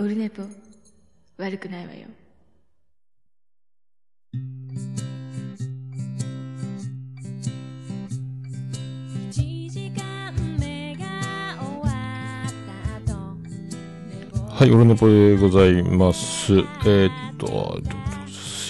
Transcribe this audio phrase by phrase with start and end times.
[0.00, 0.42] オルネポ
[1.36, 2.06] 悪くないわよ
[14.48, 16.54] はい、オルネポでございます。
[16.54, 17.78] えー、っと、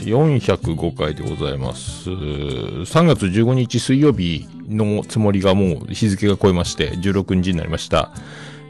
[0.04, 2.10] 405回でございます。
[2.10, 8.10] 3月15日水曜日のつもりがもう日付が超えまして、16日になりました。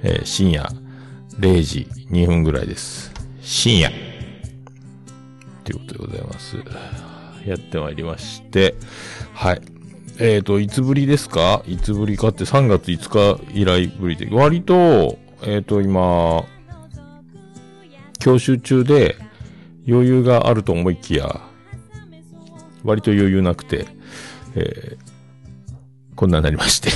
[0.03, 0.69] えー、深夜
[1.41, 3.11] 0時2分ぐらいです。
[3.41, 3.91] 深夜。
[5.65, 6.57] ということでございます。
[7.47, 8.75] やってまいりまして、
[9.33, 9.63] はい。
[10.19, 11.63] えっ、ー、と、いつぶりですか？
[11.67, 16.45] いつぶりかって3月5日以来ぶりで、割と、えっ、ー、と、今、
[18.19, 19.17] 教習中で
[19.89, 21.41] 余裕があると思いきや、
[22.85, 23.87] 割と余裕なくて、
[24.57, 26.91] えー、こんなになりまして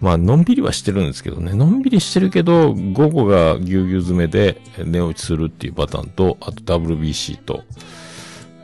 [0.00, 1.54] まあ、のんびりはしてるんですけどね。
[1.54, 7.64] のんびりしてるけど、午後がぎゅうぎゅう詰めで寝落ちするっていうパターンと、あと WBC と、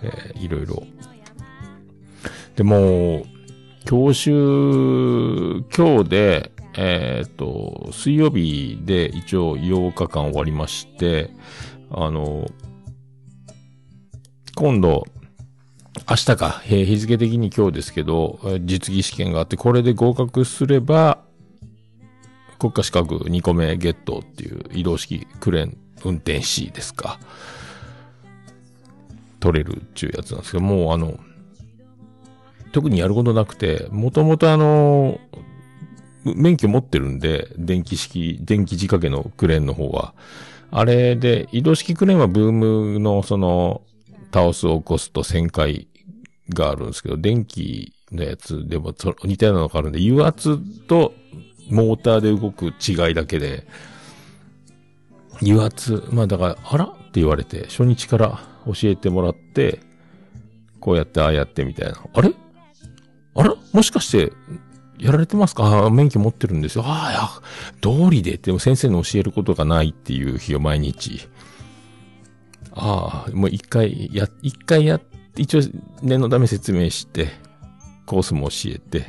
[0.02, 0.82] えー、いろいろ。
[2.56, 3.24] でも、
[3.86, 11.30] 教習、今日で、えっ、と、水曜日で一応8日間終わりまして、
[11.90, 12.46] あの、
[14.54, 15.04] 今度、
[16.08, 21.18] 明日か、日付的に今日ですけど、実技試験があって、これで合格すれば、
[22.62, 27.18] 国家資格2個目ゲットっていう移動式クレーン運転士ですか。
[29.40, 31.18] 取れるっていうやつなんですけど、もうあの、
[32.70, 35.18] 特にやることなくて、もともとあの、
[36.24, 40.14] 免許持ってるんで、電気式、電気仕掛けのクレーンの方は。
[40.70, 43.82] あれで、移動式クレーンはブームのその、
[44.32, 45.88] 倒すを起こすと旋回
[46.48, 51.12] があるんですけど、電気のやつでも似たようなのがあるんで、油圧と
[51.70, 53.66] モーターで動く違いだけで、
[55.40, 56.84] 油圧、まあだから、あら？
[56.84, 59.80] って言われて、初日から教えてもらって、
[60.80, 61.98] こうやってああやってみたいな。
[62.12, 62.32] あれ？
[63.34, 63.54] あら？
[63.72, 64.32] もしかして、
[64.98, 65.90] やられてますか？
[65.90, 66.84] 免許持ってるんですよ。
[66.86, 67.28] ああ、や、
[67.80, 68.36] 通りで。
[68.36, 71.28] でも先生の教えることがないっていう日を毎日。
[72.72, 75.00] ああ、もう一回や、一回や、
[75.36, 75.60] 一応
[76.02, 77.28] 念のため説明して、
[78.06, 79.06] コースも教えて、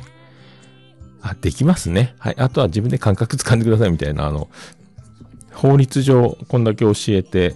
[1.24, 2.16] あ、できますね。
[2.20, 2.36] はい。
[2.38, 4.50] あとは自分で感覚掴んでくださいみたいな、あの、
[5.54, 7.54] 法律上、こんだけ教えて、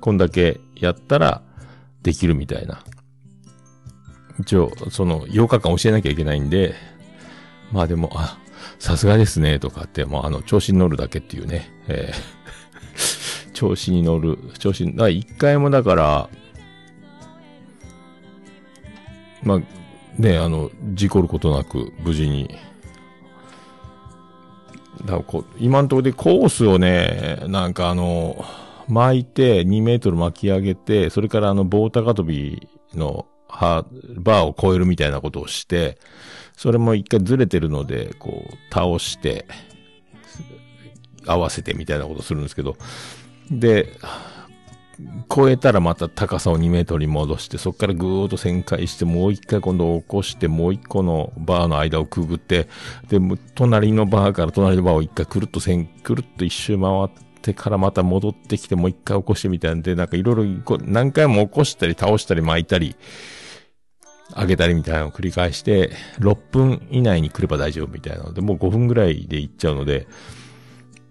[0.00, 1.42] こんだけやったら、
[2.02, 2.82] できるみたいな。
[4.40, 6.74] 一応、その、8日間教えなきゃいけないんで、
[7.70, 8.38] まあでも、あ、
[8.78, 16.30] さすがですね、とかって、もうあの、調子に乗るだけっていうね、えー、 調子に乗る、調子に、だ一回もだから、
[19.42, 19.60] まあ、
[20.18, 22.56] ね、あの、事故ることなく、無事に。
[25.04, 28.44] だこ、今のところでコースをね、なんかあの、
[28.88, 33.84] 巻いて2メートル巻き上げて、それからあの、棒高跳びの、は、
[34.16, 35.98] バーを超えるみたいなことをして、
[36.56, 39.46] それも一回ずれてるので、こう、倒して、
[41.26, 42.76] 合わせてみたいなことするんですけど、
[43.50, 43.92] で、
[45.34, 52.68] 超えたらまた高さを2メートルに戻して、そこからぐーっと旋回して、もう一回今度起こして、もう一個のバーの間をくぐって、
[53.08, 53.18] で、
[53.54, 57.08] 隣のバーから隣のバーを一回くるっと線、くるっと一周回っ
[57.42, 62.96] てからまた戻ってきて、もう一回起こしてみたいんで、なんかいろいろ何回も起こしたり倒したり巻いたり、
[64.36, 70.06] 上げたりみたいなのを繰り返して、6分以内に来れば大丈夫みたいなので、もう5分ぐらいで行っちゃうので、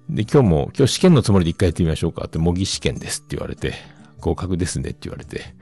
[0.10, 3.74] で、今日も、今日試験のつもりで一回やってみましょうかって、模擬試験ですって言われて、
[4.20, 5.54] 合格ですねって言われて。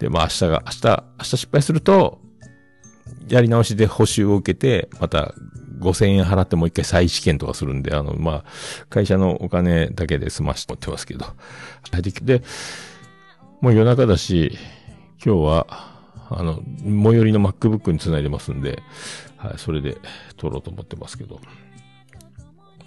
[0.00, 2.20] で、まあ明日が、明日、明日失敗すると、
[3.28, 5.34] やり直しで補修を受けて、また
[5.78, 8.44] 5000円払ってもう一回再試験とかするんで、あの、まあ、
[8.90, 11.26] 会社のお金だけで済まして持ってますけど。
[12.22, 12.42] で、
[13.60, 14.58] もう夜中だし、
[15.24, 15.66] 今日は、
[16.30, 18.82] あの、最寄りの MacBook に繋いでますんで、
[19.36, 19.98] はい、それで
[20.36, 21.40] 撮ろうと思ってますけど。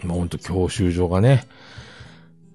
[0.03, 1.47] まあ、ほんと教習所がね、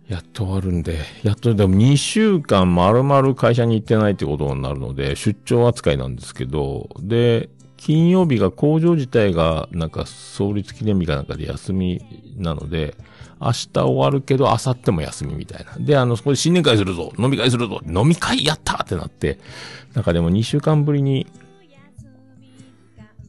[0.08, 12.00] やっと終わるんで、やっとでも2週間丸々会社に行ってないってことになるので、出張扱いなんですけど、で、金曜日が工場自体がなんか創立記念日かなんかで休み
[12.36, 12.94] なので、
[13.40, 15.84] 明日終わるけど、明後日も休みみたいな。
[15.84, 19.40] で、あの、そこで新年会するぞ飲み会するぞ飲み会やったってなって、
[19.94, 21.26] なんかでも2週間ぶりに、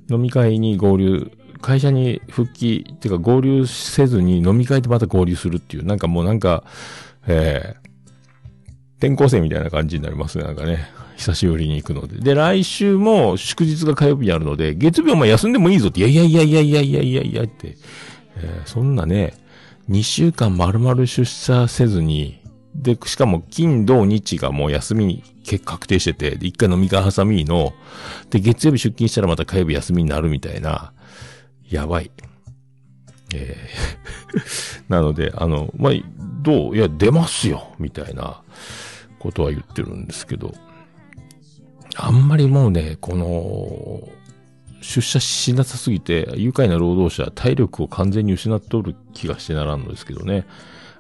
[0.10, 1.32] 飲み会に合流、
[1.64, 6.66] 会社に復帰、っていうか合流せずに飲み会でまた合流するっていう、なんかもうなんか、
[7.26, 7.88] えー、
[8.98, 10.90] 転校生みたいな感じになりますね、なんかね。
[11.16, 12.18] 久しぶりに行くので。
[12.18, 17.78] で、来週も祝日が火曜日にあるので、月曜日も休んでもいいぞって、いやいやいやいやいやいやいやいやって、
[18.38, 19.34] えー、そんなね、
[19.90, 22.42] 2週間丸々出社せずに、
[22.76, 25.24] で、しかも金、土、日がもう休みに
[25.64, 27.74] 確定してて、で、一回飲み会挟みの、
[28.32, 30.92] で、月曜日出勤したらまた火曜日休みになるみたいな、
[31.70, 32.12] やばい。
[33.34, 34.14] えー
[34.90, 35.94] なので、あの、まあ、
[36.42, 38.42] どういや、出ますよみたいな
[39.20, 40.54] ことは言ってるんですけど、
[41.96, 44.10] あんまりもうね、この、
[44.82, 50.46] 出社しなさすぎて、愉快な労働者、体力を完全に失っとる気がしてならんのですけどね。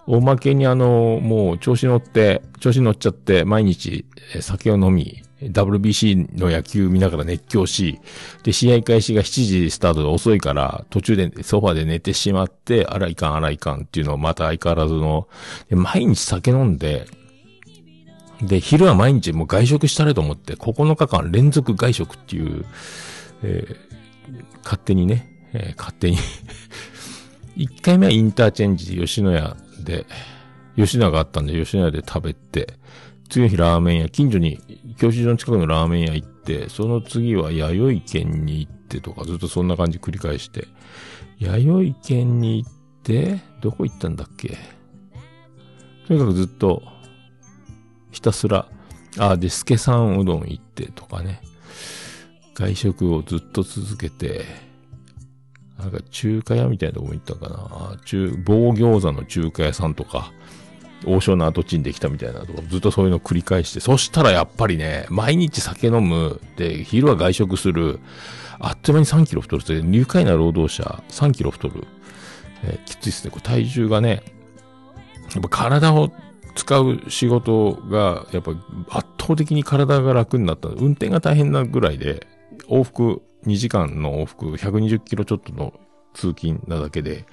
[0.05, 4.05] おまけにあの、もう調子乗って、調子乗っちゃって、毎日
[4.39, 7.99] 酒を飲み、WBC の野球見ながら熱狂し、
[8.43, 15.27] で、試合開始が7時スタートで遅いから、途中でソファで寝てしまって、あらいかんあらいかんっていうのをまた相変わらずの、
[15.69, 17.07] 毎日酒飲んで、
[18.41, 22.65] で、昼は毎日もう外食したれと思って、9日間連続外食っていう、
[23.43, 26.17] えー、勝手にね、えー、勝手に。
[27.57, 30.05] 1回目はインターチェンジで吉野家で、
[30.75, 32.73] 吉野があったんで吉野家で食べて、
[33.33, 34.59] 次の日ラーメン屋、近所に、
[34.99, 40.67] 教習所の近くのラーメン屋行って、その次は弥生県に行ってとか、ずっとそんな感じ繰り返して、
[41.39, 42.71] 弥生県に行っ
[43.01, 44.55] て、どこ行ったんだっけ？
[46.07, 46.83] とにかくずっと、
[48.11, 48.67] ひたすら、
[49.17, 51.41] あ、で、助さんうどん行ってとかね。
[52.53, 54.45] 外食をずっと続けて、
[55.79, 57.97] なんか中華屋みたいなとこも行ったかな。
[58.05, 60.31] 中、棒餃子の中華屋さんとか、
[61.05, 67.99] 王将の跡地にできたみたいなとか、ずっとそういうのを繰り返して、そしたらやっぱりね、毎日酒飲む、で、昼は外食する、
[68.59, 71.85] あっという間に3キロ太るって、入会な労働者3キロ太る。
[72.63, 73.31] えー、きついですね。
[73.31, 74.23] こ体重がね、
[75.33, 76.11] やっぱ体を
[76.55, 78.51] 使う仕事が、やっぱ
[78.89, 80.69] 圧倒的に体が楽になった。
[80.69, 82.27] 運転が大変なぐらいで、
[82.67, 85.73] 往復2時間の往復120キロちょっとの
[86.13, 87.25] 通勤なだけで、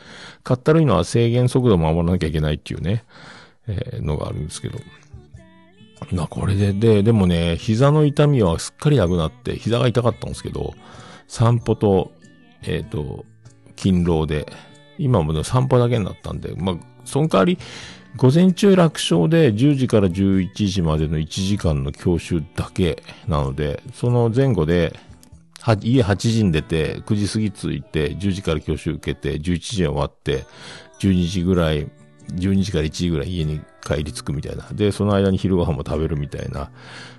[0.42, 3.04] かったるいのは制限速度を守らなきゃいけないっていうね、
[3.70, 4.78] えー、のがあるんですけど。
[6.12, 10.74] な、これで、で、でもね、膝の痛みはすっかりなくなって、膝が痛かったんですけど、
[11.28, 12.12] 散歩と、
[12.62, 13.24] えっ、ー、と、
[13.76, 14.46] 勤労で、
[14.98, 17.58] 今もね、散歩だけになったんで、まあ、その代わり、
[18.16, 24.98] 午前中楽勝で10時から11時までの1時間の教習だけなので、その前後で、
[25.60, 30.46] は、家8時に出て、9時過ぎ着いて、10時から教習受けて、11時終わって、
[31.00, 31.88] 12時ぐらい、
[32.34, 34.68] 12時から1時ぐらい家に帰り着くみたいな。
[34.72, 36.70] で、その間に昼ご飯も食べるみたいな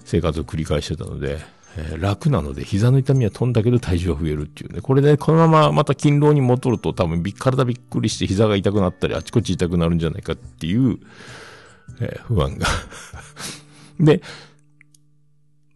[0.04, 1.40] 生活を繰り返してたので、
[1.78, 4.82] えー、楽なので、膝の痛みは飛んだけど体重は増えるっていうね。
[4.82, 11.00] これで、このまままた勤労に戻ると多分体びっくりして膝が痛くなったり、あちこち痛くなるんじゃないかっていう、
[12.00, 12.68] えー、不安が
[14.00, 14.22] で、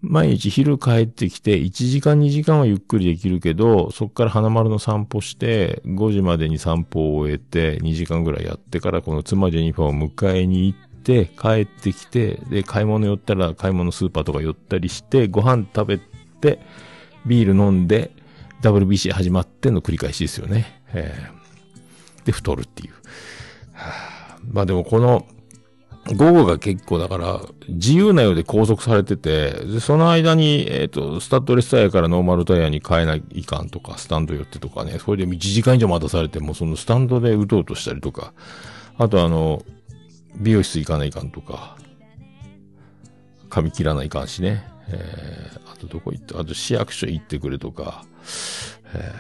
[0.08, 16.60] 毎日昼帰ってきて、1時間2時間はゆっくりできるけど、そっから花丸の散歩して、5時までに散歩を終えて、2時間ぐらいやってから、この妻ジェニファーを迎えに行って、帰ってきて、で、買い物寄ったら買い物スーパーとか寄ったりして、ご飯食べて、
[17.26, 18.12] ビール飲んで、
[18.62, 20.82] WBC 始まっての繰り返しですよね。
[20.94, 22.94] えー、で、太るっていう。
[24.52, 25.26] まあでもこの、
[26.14, 38.34] 午後が結構だから、自由なようで拘束されてて、で、その間に、えっ、ー、と、スタッドレスタイヤからノーマルタイヤに変えないかんとか、スタンド寄ってとかね、それで1時間以上待たされて、もそのスタンドで打とうとしたりとか、
[38.98, 39.64] あとあの、
[40.38, 41.76] 美容室行かないかんとか、
[43.50, 48.06] 髪切らないかんしね、えー、あとどこ行って、あと市役所行ってくれとか、
[48.94, 49.12] え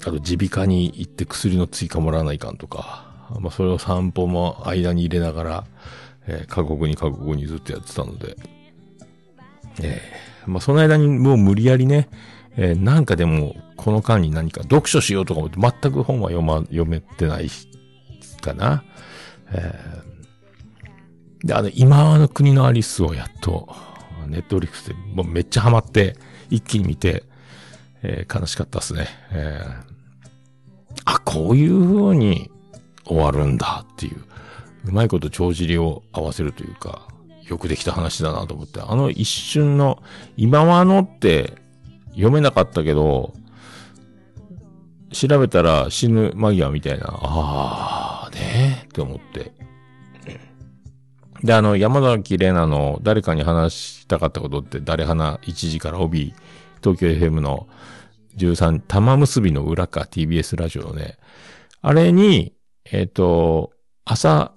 [0.00, 3.05] ー、あと耳鼻科に行って薬の追加もらわないかんとか、
[3.40, 5.64] まあ、それを散歩も間に入れながら、
[6.26, 8.36] えー、過酷に過酷にずっとやってたので、
[9.82, 12.08] えー、まあ、その間にもう無理やりね、
[12.56, 17.48] えー、なんかでも、この間に何か読書しようとか思って全く本は読ま、読めてない
[18.40, 18.84] かな。
[19.52, 23.68] えー、で、あの、今の国のアリスをやっと、
[24.26, 26.16] ネットリックスでもうめっちゃハマって、
[26.50, 27.24] 一気に見て、
[28.02, 29.08] えー、悲しかったっすね。
[29.32, 32.50] えー、あ、こういう風に、
[33.06, 34.24] 終わるんだっていう、
[34.86, 37.08] うまいこと帳尻を合わせるというか、
[37.48, 40.02] よくできた話だなと思って、あの一瞬の、
[40.36, 41.54] 今はのって
[42.10, 43.32] 読めなかったけど、
[45.12, 49.52] 調べたら死ぬ間際みたいな、ああ、ねえって思って。
[51.42, 56.34] で、あの、山崎玲奈の誰かに話したかったことって誰花1時から帯、
[56.82, 57.68] 東京 FM の
[58.36, 61.16] 13、玉結びの裏か TBS ラジオのね、
[61.82, 62.55] あれに、
[62.92, 63.72] えっ、ー、と、
[64.04, 64.52] 朝、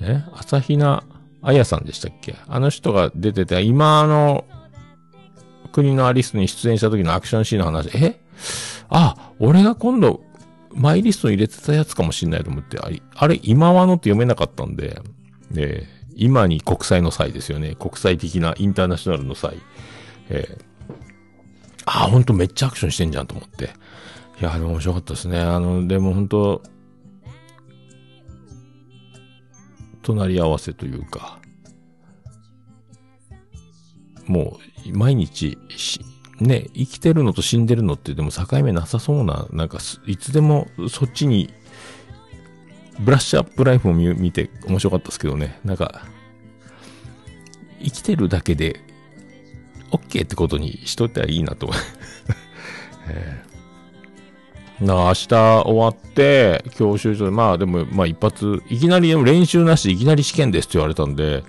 [0.00, 0.22] え？
[0.34, 1.04] 朝比奈
[1.42, 2.36] 彩さんでしたっけ？
[2.46, 4.44] あの人が出てて、今の
[5.72, 8.20] 国のアリスに出演した時のアクションシーンの話、え？
[8.88, 10.22] あ、俺が今度、
[10.72, 15.00] マイリストに入れてたやつかもしんないと思って、あれ、あれ今はのって読めなかったんで、
[15.50, 17.74] で、今に国際の際ですよね。
[17.74, 19.56] 国際的なインターナショナルの際。
[20.28, 20.62] えー、
[21.86, 23.70] あ、ほんとめっちゃアクションしてんじゃんと思って。
[24.40, 25.38] いや、でも面白かったですね。
[25.38, 26.62] あの、でも本当
[30.02, 31.38] 隣り合わせというか、
[34.26, 35.58] もう、毎日、
[36.40, 41.52] ね、生きてるのと死んでるのってでも境目なさそうな、なんか、いつでもそっちに、
[43.00, 46.06] ブラッシュアップライフを見て面白かったですけどね、なんか、
[47.82, 48.80] 生きてるだけで、
[49.90, 51.70] OK ってことにしといたらいいなと。
[53.08, 53.49] えー、
[54.80, 61.44] なあ、明日終わって、教習所で、まあでも、まあ一発、いきなり練習なしでいきなり試験ですって言われたんで、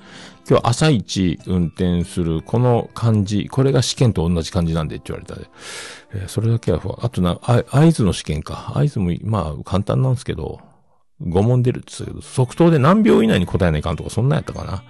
[0.50, 5.50] 今日朝一運転するこの感じ、これが試験と同じ感じなんでって言われたで、
[6.14, 8.74] えー、それだけは、あとな、合図の試験か。
[8.76, 10.60] 合図も、まあ簡単なんですけど、
[11.24, 14.84] 5問出るって言ったけど、即答で何秒以内に答えないかんとか、そんなんやったかな。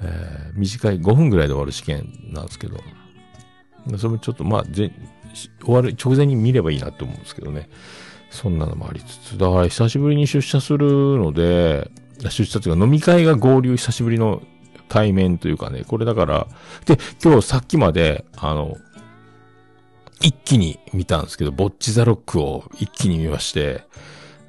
[0.00, 2.78] えー、短い5分ぐらいで終わる試験なんですけど、
[3.98, 4.92] それもちょっとまあ、ぜ、
[5.64, 7.68] 終わる直前に見ればいいなって思うんですけどね。
[8.30, 11.90] そんなのもありつつ、だから久しぶりに出社するので、
[12.20, 14.42] 出社というか飲み会が合流久しぶりの
[14.88, 16.46] 対面というかね、これだから、
[16.86, 18.76] で、今日さっきまで、あの、
[20.22, 23.84] 一気に見たんですけど、ボッチザロックを一気に見まして、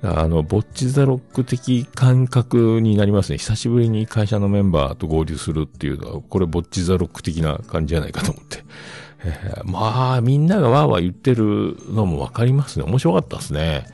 [0.01, 3.37] あの、ボッチザロック的感覚になりますね。
[3.37, 8.63] 久しぶりに会社のメンバーと合流するっていうのは、これボッチザロック的な感じじゃないかと思って。
[9.23, 12.85] えー、まあ、みんながわーわー言ってるのもわかりますね。
[12.85, 13.87] 面白かったですね。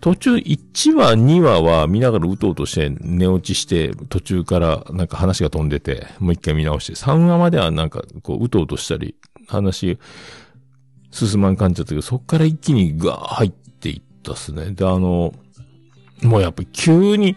[0.00, 9.16] 途中1話、2話は見ながらうとうとして寝落ちして、途中からなんか話が飛んでて、もう一回見直して、3話まではなんかこううとうとしたり、
[9.48, 9.98] 話、
[11.10, 14.72] 進まん感じだったけど、そっから一気にガー入っていったっすね。
[14.72, 15.34] で、あの、
[16.22, 17.36] もうやっぱ急に、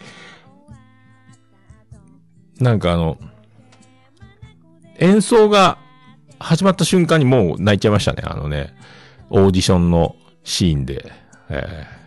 [2.58, 3.18] なんかあの、
[4.98, 5.78] 演奏が
[6.40, 8.22] 始まった瞬間にもう泣いちゃいましたね。
[8.24, 8.74] あのね、
[9.28, 11.12] オーディションのシーンで。
[11.48, 12.00] えー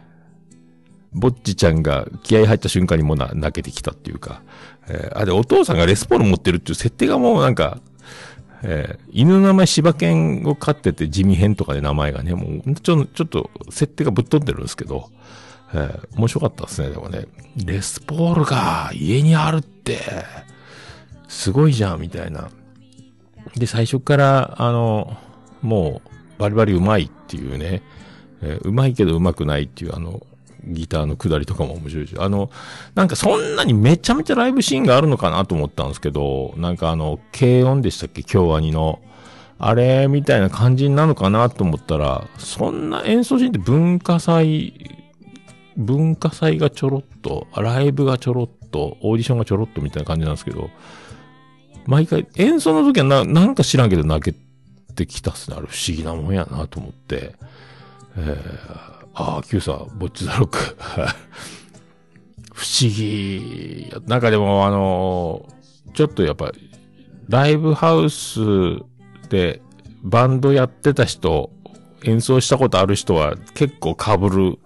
[1.14, 4.42] ぼっちちゃんが気合入った瞬間にもうな泣けてきたっていうか、
[4.88, 7.80] えー、あ、で、お父さんがレスポール持ってるっていう設定がもうなんか、
[8.64, 15.10] えー、犬の名前柴犬を飼ってて地味編とかで名前がね、もうちょ、ちょっと設定がぶっ飛んでるんですけど、
[15.74, 17.26] えー、面白かったですね、でもね。
[17.58, 20.00] レスポールが家にあるって、
[21.28, 22.50] すごいじゃん、みたいな。
[23.56, 25.16] で、最初から、あの、
[25.62, 27.82] もう、バリバリうまいっていうね、
[28.42, 30.26] えー、うまいけどうまくないっていう、あの、
[30.66, 32.50] ギターの下りとかも面白いし、あの、
[32.96, 38.24] なんかそんなにめちゃめちゃライブシーンがあるのかなと思ったんですけど、なんかあの、軽音でしたっけ？
[38.24, 39.00] 京アニの。
[39.60, 44.74] あれみたいな感じなのかなと思ったら、そんな演奏シーンって文化祭、
[45.78, 50.70] 文化祭がちょろっと、ライブがちょろっと、オーディションがちょろっとみたいな感じなんですけど、
[51.86, 54.38] 毎回演奏の時はな、なんか知らんけど泣け
[54.96, 55.58] てきたっすね。
[55.58, 57.36] あれ不思議なもんやなと思って。
[58.18, 60.58] えーああ、キューサー、ボッチザロック。
[62.54, 63.92] 不思議。
[64.08, 65.48] なんかでもあの
[65.94, 66.52] ちょっとやっぱ、
[67.30, 68.40] ライブハウス
[69.30, 69.62] で
[70.04, 71.52] バンドやってた人、
[72.04, 74.58] 演奏したことある人は結構被る。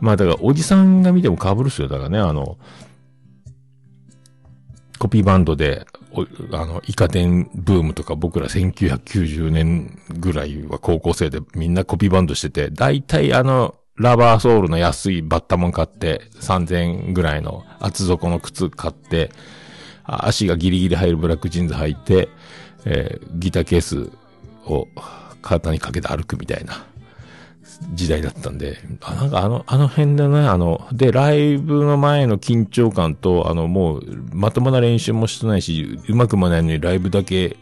[0.00, 1.88] まあだからおじさんが見ても被るっすよ。
[1.88, 2.56] だからね、あの、
[5.00, 5.86] コピーバンドで、
[6.52, 19.30] あの、イカ天ブームとか僕ら1990年ぐらいは高校生でみんなコピーバンドしてて、大体あの、ラバーソールの安いバッタモン買って、3000円ぐらいの厚底の靴買って、
[20.04, 22.28] 足がギリギリ入るブラックジーンズ履いて、
[22.84, 24.10] えー、ギターケース
[24.64, 24.88] を
[25.42, 26.86] 肩にかけて歩くみたいな。
[27.94, 37.56] 時代だったんで、あ、なんかあの、あの辺でね、あの、で、ライブの前の緊張感と、あの、もう、まともな練習もしてないし、うまくもないのにライブだけ、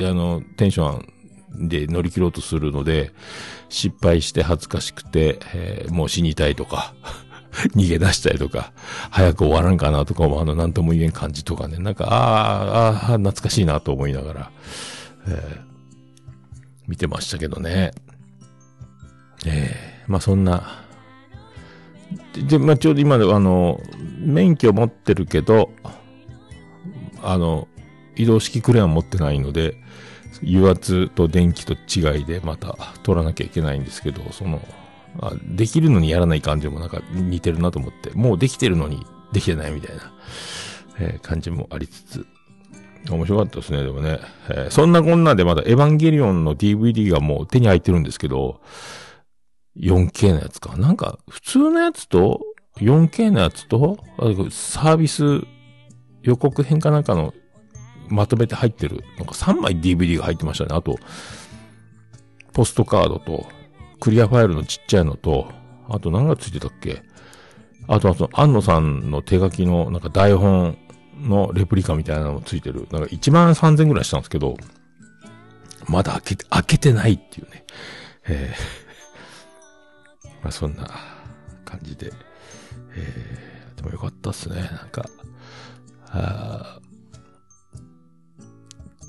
[0.00, 1.02] あの、テンショ
[1.56, 3.12] ンで乗り切ろうとするので、
[3.68, 6.94] 失敗して恥ずかしくて、えー、もう死にたいとか、
[7.76, 8.72] 逃げ出したりとか、
[9.10, 14.50] 早く終わらんかなとかも、あの、なんとも言えん感じとかね、なんか、ああ、ああ、懐かしいなと思いながら、
[15.28, 15.60] えー、
[16.88, 17.92] 見てましたけどね。
[19.46, 20.84] えー、まあそんな、
[22.48, 23.80] で、まあちょうど今では、あの、
[24.18, 25.70] 免許持ってるけど、
[27.22, 27.68] あの、
[28.16, 29.76] 移動式クレーン持ってないので、
[30.42, 34.60] 油圧と電気と違いでまた取らなきゃいけないんですけど、その、
[35.20, 40.12] あできるのにやらない感じもなんか似てるなと思って、もうできてるのにできてないみたいな、
[40.98, 42.26] えー、感じもありつつ、
[43.08, 44.20] 面白かったですね、でもね。
[44.50, 48.60] えー、そんなこんなでまだエヴァンゲリオンの DVD がもう手に入ってるんですけど、
[49.76, 50.76] 4K のやつか。
[50.76, 52.40] なんか、普通のやつと、
[52.78, 53.98] 4K のやつと、
[54.50, 55.42] サービス
[56.22, 57.34] 予告編かなんかの
[58.08, 60.70] まとめて入ってる、なんか3枚 DVD が入ってましたね。
[60.72, 60.96] あと、
[62.52, 63.46] ポストカードと、
[64.00, 65.48] クリアファイルのちっちゃいのと、
[65.88, 67.02] あと何がついてたっけ？
[67.86, 70.78] あとはその、安野さんの手書きのなんか台本
[71.20, 72.88] のレプリカみたいなのもついてる。
[72.90, 74.56] なんか1万3000ぐらいしたんですけど、
[75.88, 77.64] まだ開けて、開けてないっていうね。
[78.26, 78.89] えー、
[80.42, 80.88] まあそんな
[81.64, 82.12] 感じで。
[82.94, 84.62] えー、でもよかったっすね。
[84.62, 85.04] なんか、
[86.08, 86.80] あ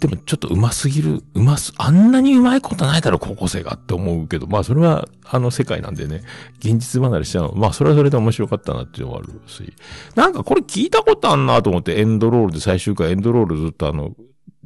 [0.01, 6.23] でもちょっと上手すぎる、上手す、あんなに上手いことないだろ、高校生がって思うけど、まあそれはあの世界なんでね、
[6.57, 7.53] 現実離れしちゃうの。
[7.53, 9.73] まあそれはそれで面白かったなっていうのはあるし、
[10.15, 14.15] なんかこれ聞いたことあんなと思ってエンドロールで最終回エンドロールずっとあの、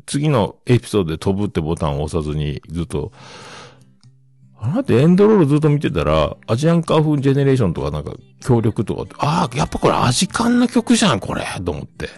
[0.06, 3.12] 次のエピソードで飛ぶってボタンを押さずにずっと、
[4.66, 12.10] あなたエンドロールずっと見てたら、アジアンカーフンジェネレーションとかなんか協力とかああ、やっぱこれアジカンの曲じゃん、これと思って。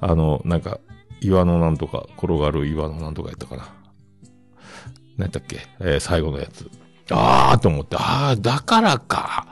[0.00, 0.78] あの、なんか、
[1.20, 3.74] 岩のなんとか、転がる岩のなんとかやったかな。
[5.16, 5.60] 何やったっけ？
[5.80, 6.70] えー、最後のやつ。
[7.10, 9.46] あーと思って、あー、だからか。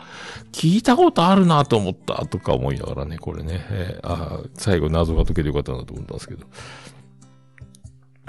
[0.53, 3.67] 聞いたことあるなと思ったとか思いながらね、これね。
[3.71, 6.47] えー、あー最後謎が解けてよかったなと思ったんですけど。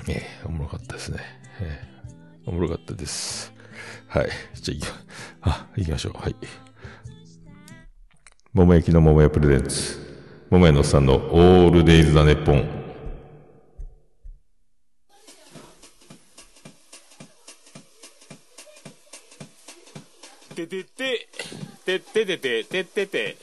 [0.07, 1.19] えー、おもろかったですね。
[1.59, 3.53] えー、おもろかったです。
[4.07, 4.29] はい。
[4.55, 4.87] じゃあ、いき、
[5.41, 6.13] あ、行きましょう。
[6.13, 6.35] はい。
[8.53, 9.99] 桃焼きの桃屋プレゼンツ。
[10.49, 12.83] 桃屋のさんのオールデイズ・ザ・ネッポン。
[20.55, 21.27] ててて、
[21.83, 23.37] てっててて、てってて、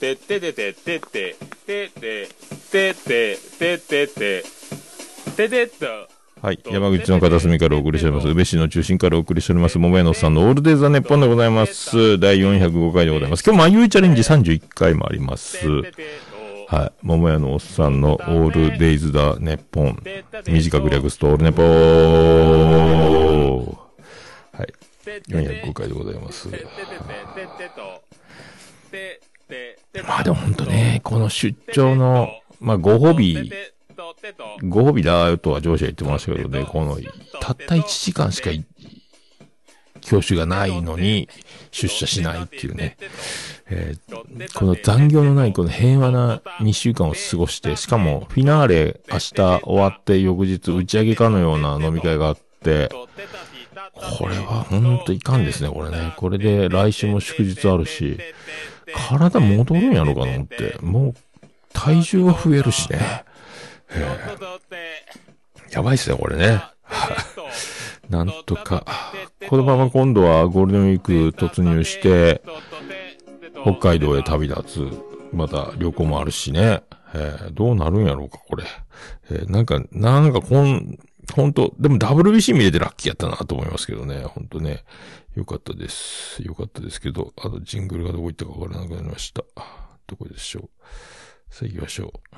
[0.00, 2.28] てっててて、てて、てて、
[2.70, 4.44] てて、ててて、
[5.36, 6.17] てて。
[6.40, 6.60] はい。
[6.70, 8.28] 山口の片隅からお送りしております。
[8.28, 9.78] 宇部市の中心からお送りしております。
[9.78, 12.18] 桃屋のさんのオールデイザネッポンでございます。
[12.18, 13.42] 第405回でございます。
[13.42, 15.58] 今日、まゆいチャレンジ31回もあります。
[16.68, 16.92] はい。
[17.02, 20.00] 桃屋のおっさんのオールデイズダネッポン。
[20.46, 21.66] 短く略すとオールネポー。
[24.52, 24.72] はい。
[25.28, 26.48] 405回でございます。
[30.06, 32.28] まあでも本当ね、この出張の、
[32.60, 33.50] まあご褒美、
[34.62, 36.98] ご褒美だとは上司は言ってましたけどね、この、
[37.40, 38.50] たった1時間しか
[40.00, 41.28] 教習がないのに
[41.70, 42.96] 出社しないっていうね、
[43.68, 56.14] えー、この残業のないこの平和な2週間を過ごして、しかもフィナーレ明日終わって翌日打ち上げかのような飲み会があって、これはほんといかんですね、これね。
[56.16, 58.18] これで来週も祝日あるし、
[58.94, 60.76] 体戻るんやろかな思って。
[60.80, 61.14] もう、
[61.72, 63.24] 体重は増えるしね。
[65.70, 66.62] やばいっすね、これね。
[68.08, 68.84] なんとか。
[69.48, 72.42] このまま今度はゴールデンウィーク突入して、
[73.62, 75.08] 北海道へ旅立つ。
[75.32, 76.82] また旅行もあるしね。
[77.14, 78.64] えー、どうなるんやろうか、これ。
[79.30, 80.98] えー、なんか、なんかこん、
[81.34, 84.22] 本当でも WBC 見れてラッキーやったなと思いますけどね。
[84.22, 84.84] 本当ね。
[85.34, 86.42] よかったです。
[86.42, 89.42] よかったですけど、あの、ジングルがどこ行ったかわからなくなりました。
[90.06, 90.68] どこでしょう。
[91.50, 92.36] さあ行きましょう。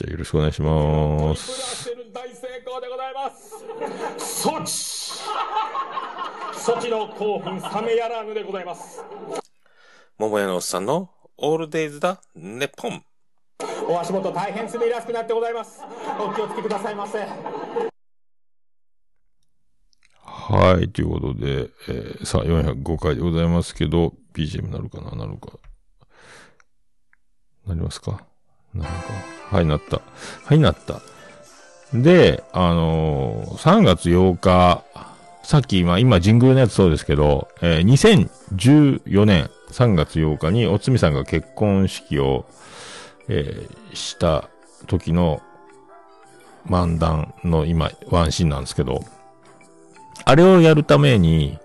[0.00, 1.90] じゃあよろしくお願いします。
[2.14, 4.46] 大成功でございます。
[4.46, 4.70] 措置
[6.58, 9.04] 措置の興奮冷めやらぬでございます。
[10.16, 13.04] 桃屋のおっさんのオールデイズだ、ネポン。
[13.90, 15.82] お足元大変滑りやすくなってございます。
[16.18, 17.18] お気をつけくださいませ。
[20.24, 25.58] はい、ということで、えー、さあ、405回でございますけど、BGM なるかななるか。
[27.66, 28.24] なりますか？
[28.72, 29.39] なるか。
[29.50, 30.00] はい、なった。
[30.44, 31.00] はい、なった。
[31.92, 34.84] で、あのー、3月8日、
[35.42, 37.84] さっき今、今、ジングルのやつそうですけど、えー、
[38.54, 42.44] 2014年3月8日におつみさんが結婚式を、
[43.28, 44.48] えー、した
[44.86, 45.42] 時の
[46.68, 49.02] 漫談の今、ワンシーンなんですけど、
[50.24, 51.58] あれをやるために、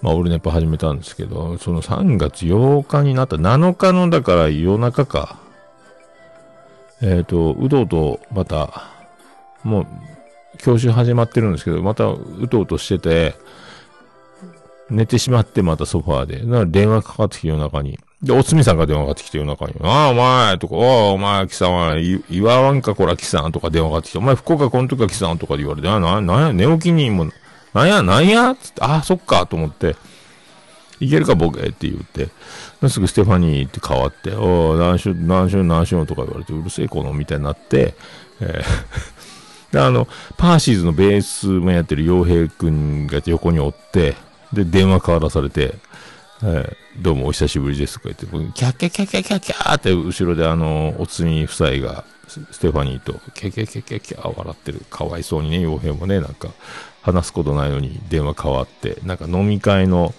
[0.00, 5.45] まあ、オールネポ始めたんですけど、その3月8日になった7日の、だから夜中か。
[7.02, 8.90] えっ、ー、と、うどうと、また、
[9.62, 9.86] もう、
[10.58, 13.34] 教習始まってるんですけど、またうとうとしてて、
[14.88, 16.42] 寝てしまってまたソファーで。
[16.44, 17.98] な電話かかってきて夜中に。
[18.22, 19.74] で、おつみさんが電話かかってきて夜中に。
[19.82, 21.94] ああ、お前とか、おお前、貴様、
[22.30, 27.30] 言わんかこら、貴さんとか電話かかってきて、お前、福岡この時は貴さんとかで言われて、あ、な、なや、寝起きにも、
[27.74, 29.96] なんや、なんやつって、ああ、そっか、と思って、
[31.00, 32.28] いけるか、ボケって言って、
[32.88, 37.94] すぐステファニーって変わって、おお、何週、何週、何週とか言われて、うるせえ、この、みたいになって、
[38.40, 44.14] えー で、あの、パーシーズのベースもやってる洋平くんが横におって、
[44.52, 45.74] で、電話代わらされて、
[46.42, 54.80] えーどうもお久しぶりですとか言って、キャッキャッキャッキャッキャッキャーって後ろであの、おつみ夫妻が、ステファニーと、キャッキャッキャッキャッキャ笑ってる。
[54.88, 56.48] かわいそうにね、傭兵もね、なんか、
[57.02, 60.14] 話すことないのに電話変わって、なんか飲み会の、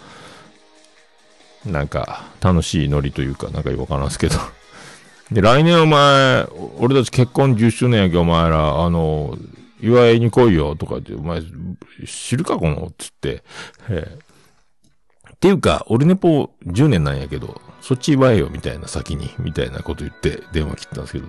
[1.71, 4.35] なんか、楽しいノリというか、なんかよくわからんですけど。
[5.31, 9.37] で、来年お前、俺たち結婚10周年やけどお前ら、あの、
[9.81, 11.41] 祝いに来いよとか言って、お前、
[12.05, 13.43] 知るかこのつって。
[13.89, 14.27] ええ
[15.33, 21.27] っていうか、俺ネポ10年なんやけど、そっち祝えよ、みたいな先に、みたいなこと言って電話切ったんですけど、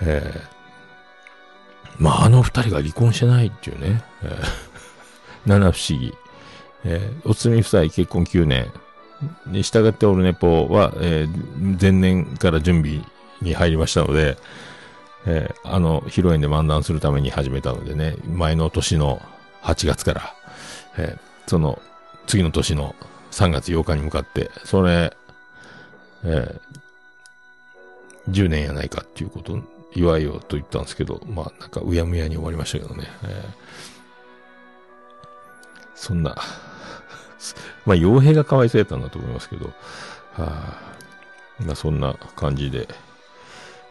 [0.00, 0.40] ええ
[1.98, 4.72] まあ、あの二人が離婚してないっていうね、ええ
[5.46, 6.14] 七不思議。
[6.84, 8.72] ええおつみ夫妻結婚9年。
[9.46, 13.00] に従ってオルネポは、えー前年から準備
[13.40, 14.36] に入りましたので、
[15.26, 19.20] えーあの、披露宴で漫談するために始めたのでね、前の年の
[19.62, 20.34] 8月から、
[20.98, 21.80] えーその、
[22.26, 22.94] 次の年の
[23.30, 25.16] 3月8日に向かって、それ、
[26.24, 26.60] えー
[28.30, 29.58] 10年やないかっていうこと、
[29.94, 33.08] 祝いよと言ったんですけど、まあ、なんかうやむやに終わりましたけどね。
[33.24, 33.62] えー
[35.94, 36.34] そんな、
[37.86, 39.72] まあ、傭兵がかわいそうやったんだと思いますけど、は
[40.38, 40.78] あ、
[41.60, 42.88] まあ、そんな感じで、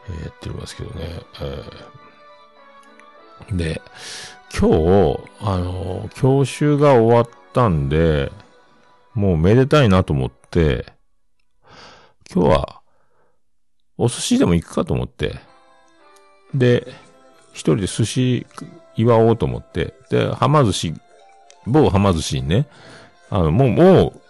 [0.09, 1.21] えーやってますけどね。
[1.41, 2.01] えー
[3.51, 3.81] で、
[4.53, 8.31] 今日、あの、教習が終わったんで、
[9.13, 10.93] もうめでたいなと思って、
[12.33, 12.81] 今日は、
[13.97, 15.39] お寿司でも行くかと思って、
[16.53, 16.87] で、
[17.51, 18.47] 一人で寿司
[18.95, 20.93] 祝おうと思って、で、はま寿司、
[21.65, 22.67] 某はま寿司にね、
[23.31, 24.21] あの、もう、もう、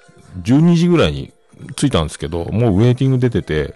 [0.43, 1.33] 12時ぐらいに
[1.75, 3.75] 着いたんですけど、もうウェイティング出てて、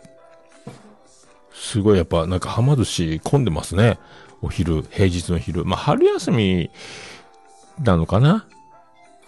[1.53, 3.97] すごいやっぱなんかはま寿司混んでますね。
[4.41, 5.65] お昼、平日の昼。
[5.65, 6.69] まあ、春休み
[7.83, 8.45] なのかな？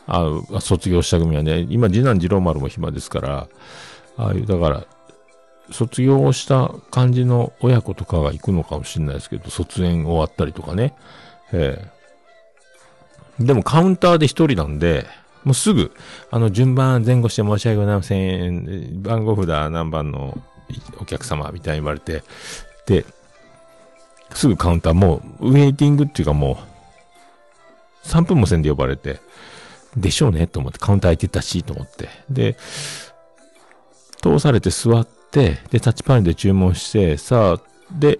[0.05, 3.47] あの、卒業した組はね、今次男次郎丸も暇ですから、
[4.17, 4.85] ああいう、だから、
[5.71, 10.93] 卒業した感じの親子とかが行くのかもしれないですけど、卒園終わったりとかね。
[11.51, 11.89] え
[13.39, 15.05] えでもカウンターで一人なんで、
[15.47, 15.93] もうすぐ、
[16.29, 19.01] あの、順番前後して申し訳ございません。
[19.01, 20.37] 番号札何番の
[20.99, 22.21] お客様みたいに言われて、
[22.85, 23.05] で、
[24.33, 26.59] すぐカウンターもう、ウェイティングっていうかも
[28.03, 29.21] う、3分もせんで呼ばれて、
[29.95, 32.09] でしょうねと思って、カウンター空いてたし、と思って。
[32.29, 32.57] で、
[34.21, 37.61] 通されて座って、で、タッチパネルで注文して、さあ、
[37.97, 38.19] で、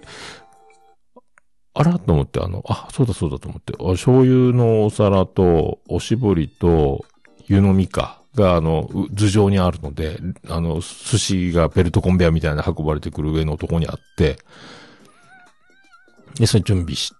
[1.74, 7.04] あらと思って、あの、あ、そうだそうだと思って、あ醤油のお皿と、おしぼりと、
[7.48, 14.38] 湯飲みかが、あの、頭上にあるので、あの、寿司がベルトコンベアみたいな運ばれてくる上のとこにあって、
[16.38, 17.12] で、それ準備し、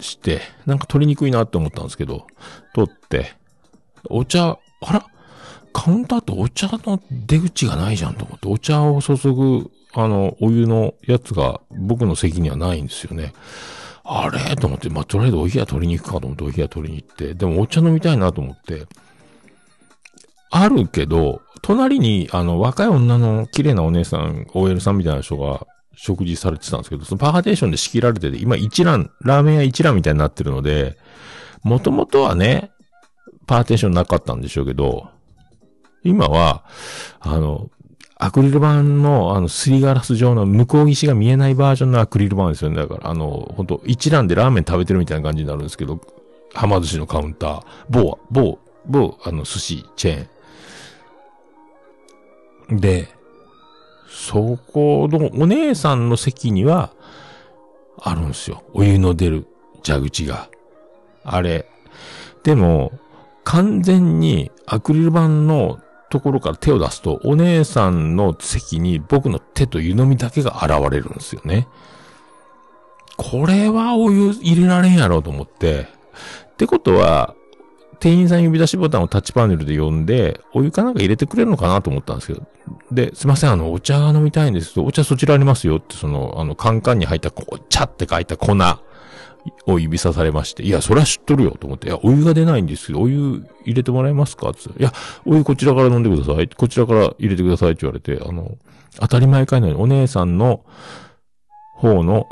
[0.00, 2.26] して、なんか取りにくいなって思ったんですけど、
[2.74, 3.34] 取って、
[4.08, 5.06] お茶、あら？
[5.74, 13.32] カウンターってお茶の出口がないじゃんと思って、お茶を注ぐ、あの、お湯のやつが僕の席にはないんですよね。
[14.04, 14.56] あれ？
[14.56, 18.86] と思って、まあ、とりあえずお冷や取りに行くかと思ってお冷や取りに行って、でもお茶飲みたいなと思って、
[20.52, 30.98] あるけど、隣に、あの、若い女の綺麗なお姉さん、OL さんみたいな人が食事されてたんですけど、そのパーテーションで仕切られてて、今一覧、ラーメン屋一覧みたいになってるので、
[31.62, 32.70] もともとはね、
[33.46, 35.08] パーテーションなかったんでしょうけど、
[36.04, 36.64] 今は、
[37.20, 37.70] あの、
[38.18, 42.76] アクリル板の、あの、すりガラス状の向こう岸が見えないバージョンのアクリル板ですよね。
[42.76, 46.00] だから、あの、本当一覧でラーメン食べてるみたいな感じになるんですけど、
[46.54, 50.28] はま寿司のカウンター、某、某、某、あの、寿司チェーン。
[52.80, 53.08] で、
[54.08, 56.92] そこのお姉さんの席には、
[58.00, 58.62] あるんですよ。
[58.72, 59.46] お湯の出る
[59.84, 60.48] 蛇口が。
[61.24, 61.66] あれ。
[62.42, 62.92] でも、
[63.44, 65.80] 完全にアクリル板の
[66.10, 71.68] ところから手を出すと、お姉さんの席に僕の手と湯飲みだけが現れるんですよね。
[73.16, 75.86] これはお湯入れられんやろうと思って。
[76.52, 77.34] ってことは、
[78.02, 82.44] 店員さん呼び出しボタンをタッチパネルで呼んで、お湯かなんか入れてくれるのかなと思ったんですけど。
[82.90, 88.56] で、すいません、あの、お茶が飲みたいんですけど、お茶そちらありますよって、その、あの、カンカンに入った、こう、茶って書いた粉
[89.66, 94.68] を指さされまして、いや、それは知っとるよと思って、いや、お湯が出ないんですけど、お湯入れてもらえますかって。
[94.68, 94.92] いや、
[95.24, 96.48] お湯こちらから飲んでください。
[96.48, 98.56] こちらから入れてくださいって言われて、あの、
[98.98, 100.64] 当たり前かいのようにお姉さんの
[101.76, 102.26] 方の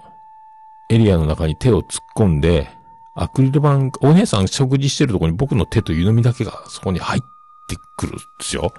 [0.90, 2.79] エリアの中に手を突っ込んで、
[3.16, 7.22] アクリル板、お姉さん食事してるとこに僕の手と湯飲みだけがそこに入っ
[7.68, 8.72] てくるんですよ。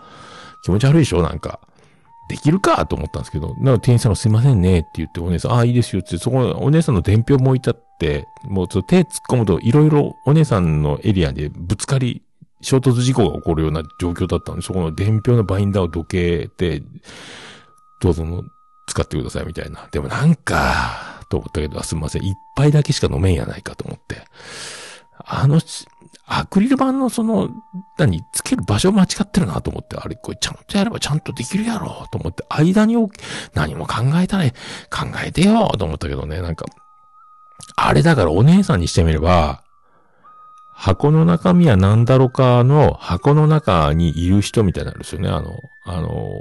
[0.63, 1.21] 気持ち悪いでしょ？
[1.21, 1.59] なんか。
[2.29, 12.21] できるかと思ったんですけど、なので店員さんがすいませんねって言ってお姉さん、ああ、いいですよって、そこお姉さんの伝票も置いてあって、もうちょっと手突っ込むといろいろお姉さんのエリアでぶつかり
[12.61, 16.81] 衝突事故が起こるような状況だったので、そこの伝票のバインダーをどけて、
[17.99, 18.25] どうぞ、
[18.87, 19.89] 使ってくださいみたいな。
[19.91, 22.23] でもなんか、と思ったけど、すみません。
[22.23, 24.21] 一杯だけしか飲めんやないかと思って。
[25.25, 25.61] あの、
[26.27, 27.49] アクリル板のその、
[27.97, 32.95] 何、つける場所間違ってるなと思って、あれ、これちゃんとやればちゃんとできるやろうと思って、間に
[33.53, 34.53] 何も考えたね、
[34.89, 36.65] 考えてよと思ったけどね、なんか、
[37.75, 39.63] あれだからお姉さんにしてみれば、
[40.73, 45.29] 箱の中身は何だろうかの箱の中にいる人みたいなんですよね。
[45.29, 46.31] あの、あの、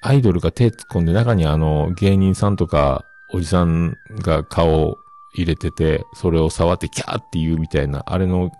[0.00, 4.98] アイドルが手突っ込んで中にあの、芸人さんとか、おじさんが顔を
[5.34, 8.50] 入れてて、それを触ってキャーって言うみたいな、あれの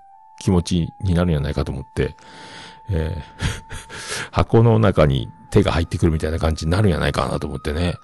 [0.41, 2.17] 気持ちになるんじゃないかと思って、
[2.91, 3.23] えー
[4.31, 7.97] 箱の中に手が入ってくるみたいな感じになるんじゃないかなと思ってね。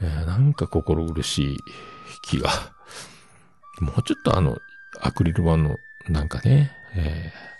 [0.00, 1.58] えー、なんか心苦しい
[2.22, 2.50] 気が。
[3.80, 4.58] もうちょっとあの、
[5.00, 5.76] アクリル板の
[6.08, 7.53] なんかね、えー、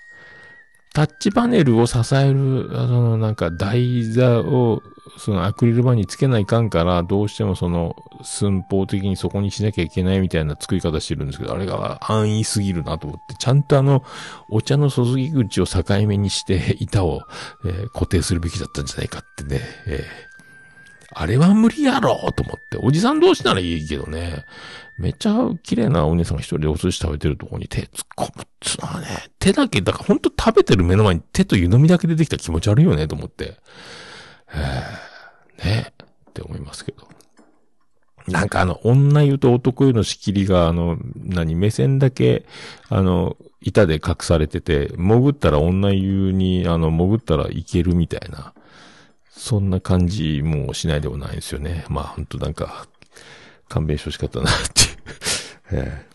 [0.95, 4.81] タッチパネルを支える、あの、なんか台座を、
[5.19, 14.05] そのアクリル板につけないかんから、どうしてもその、寸法的にそこにしなきゃいけないみたいな作り方してるんですけど、あれが安易すぎるなと思って、ちゃんとあの、
[14.49, 17.23] お茶の注ぎ口を境目にして板を、
[17.65, 20.34] えー、固定するべきだったんじゃないかってね、えー。
[21.15, 22.77] あれは無理やろと思って。
[22.79, 24.45] おじさん同士ならいいけどね。
[24.99, 29.07] めっちゃ綺麗なお姉さんが一人でお寿司食べてるとこに手突っ込むっつうのはね、
[29.39, 33.59] 手だけ、だからほんと食べてる目の前に手と湯飲みだけ出てきた気持ち悪いよね、と思って。
[35.65, 35.93] ね
[36.29, 37.09] って思いますけど。
[38.29, 42.47] なんかあの、女湯と男湯の仕切りが、あの、何、目線だけ、
[42.89, 48.55] あの、板で隠されてて、潜ったら女湯に、あの、潜ったらいけるみたいな。
[49.45, 51.85] そんな感じもしないでもないですよね。
[51.91, 52.87] まあ、ほんとなんか、
[53.69, 55.85] 勘弁してほしかったなっていう。
[55.85, 56.07] え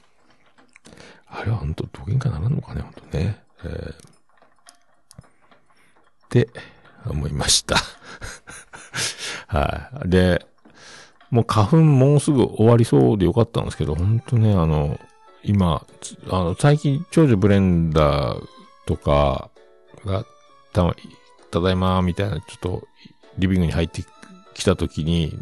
[0.89, 3.44] ー、あれは本当どげんかならんのかね、本当ね。
[3.65, 3.98] えー、っ
[6.30, 6.50] て
[7.06, 7.76] 思いました。
[9.46, 10.44] はい、で、
[11.30, 15.00] もう花粉もうすぐ終わりそうでよかったんですけど、本当ね、あの、
[15.44, 15.86] 今、
[16.32, 18.48] あの、最近、長女ブレンダー
[18.88, 19.52] とか
[20.04, 20.26] が、
[20.74, 20.96] た、
[21.52, 22.88] ただいま、みたいな、ちょっと、
[23.39, 24.04] リビングに入って
[24.54, 25.38] きたときに、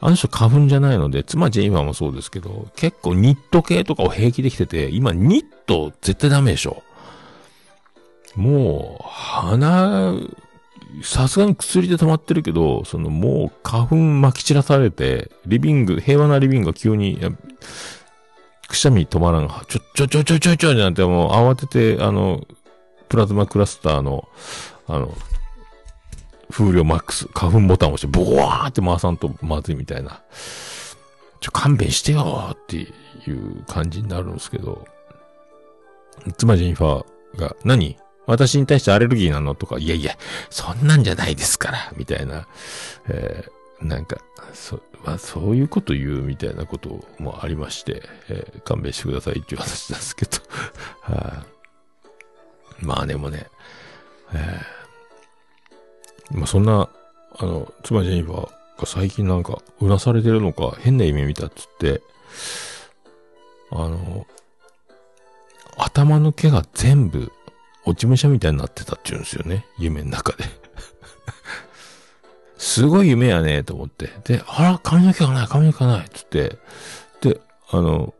[0.00, 6.82] あの人花粉じゃないので、妻ジェイマーもそうですけど、結構ニット系とかを平気できてて、今ニット絶対ダメでしょ。
[8.34, 10.14] もう、鼻、
[11.02, 17.20] さすがに薬で溜まってるけど、そのもう花粉撒き散らされて、リビング、平和なリビングが急に、
[18.68, 19.48] くしゃみ止まらん。
[19.68, 22.46] ちょ、ちょ、ちょ、ちょ、ちょ、ちょ、なんてもう慌てて、あの、
[23.08, 24.28] プラズマクラスターの、
[24.86, 25.12] あの、
[26.50, 30.20] 風量マックス、花粉ボタンを押して、ボワーって回さんとまずいみたいな。
[31.40, 32.86] ちょ、勘弁してよってい
[33.30, 34.86] う感じになるんですけど、
[36.36, 37.96] 妻ジェニファーが、何？
[38.26, 39.54] 私に対してアレルギーなの？
[39.54, 40.16] とか、いやいや、
[40.50, 42.46] そんなんじゃないですから、みたいな、
[43.08, 44.18] えー、なんか、
[44.52, 50.38] そ、まあ、そういうこと言うみたいなこともありまして、えー、勘弁してくださいっていう話なんですけど、
[51.00, 51.46] はあ、
[52.80, 53.46] まあでもね、
[54.34, 54.79] えー
[56.32, 56.88] まあ、そんな、
[57.38, 62.02] あの、妻ジェニファーが最近なんか、うなされてるのか、変な夢見たっつって、
[63.70, 64.26] あの、
[65.76, 67.32] 頭の毛が全部、
[67.84, 69.66] 落ち武者みたいになってたって言うんですよね。
[69.78, 70.44] 夢の中で
[72.58, 74.10] すごい夢やね、と思って。
[74.24, 76.58] で、あら、髪の毛がない、髪の毛がない、つって。
[77.22, 77.40] で、
[77.70, 78.12] あの、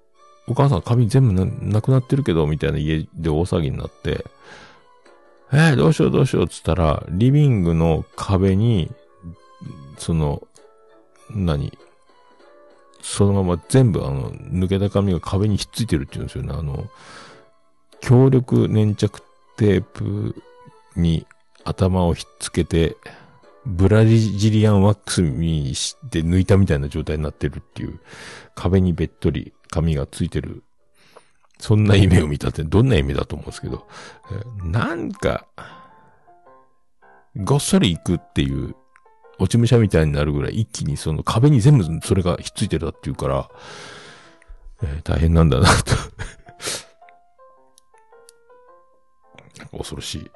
[0.48, 4.24] お母さん髪全部ななくなってるけど、みたいな家で大騒ぎになって、
[5.52, 8.90] えー、どうしようどうしようっつったら、リビングの壁に、
[9.98, 10.42] その、
[11.30, 11.76] 何？
[13.02, 16.52] そのまま全部あの、抜けた紙が壁にひっついてるって言うんですよね。
[16.52, 16.88] あの、
[18.00, 19.22] 強力粘着
[19.56, 20.36] テープ
[20.96, 21.26] に
[21.64, 22.96] 頭をひっつけて、
[23.66, 28.00] ブラジリアンワックスにして抜いたみたいな状態になってるっていう、
[28.54, 30.62] 壁にべっとり紙がついてる
[31.60, 33.86] そんな夢を見たってどんな夢だと思うんですけど、
[34.64, 35.46] なんか、
[37.36, 38.74] ごっそり行くっていう、
[39.38, 43.48] 落ち武者みたいになるぐらい一気にその壁に全部それがひっついてるだっていうから、
[44.82, 45.94] えー、大変なんだなと
[49.78, 50.30] 恐ろしい。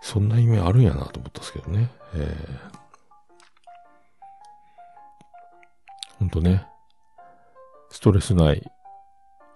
[0.00, 1.90] そんな夢あるんやなと思ったんですけどね。
[2.14, 2.78] えー、
[6.18, 6.66] ほんとね。
[7.90, 8.62] ストレスない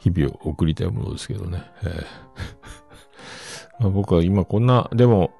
[0.01, 1.63] 日々を送りたいものですけどね。
[1.83, 2.05] えー
[3.81, 5.31] まあ、僕は今こんな、でも、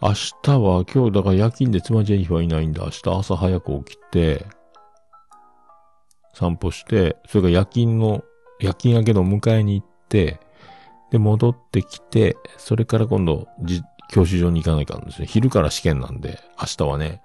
[0.00, 0.12] 明
[0.42, 4.46] 日は今日だから夜勤で妻ジェニファーいないんで、明日朝早く起きて、
[6.34, 8.24] 散歩して、それから夜勤の、
[8.60, 10.40] 夜勤明けの迎えに行って、
[11.10, 13.46] で、戻ってきて、それから今度、
[14.10, 15.26] 教習所に行かないかんですね。
[15.26, 17.20] 昼から試験なんで、明日はね、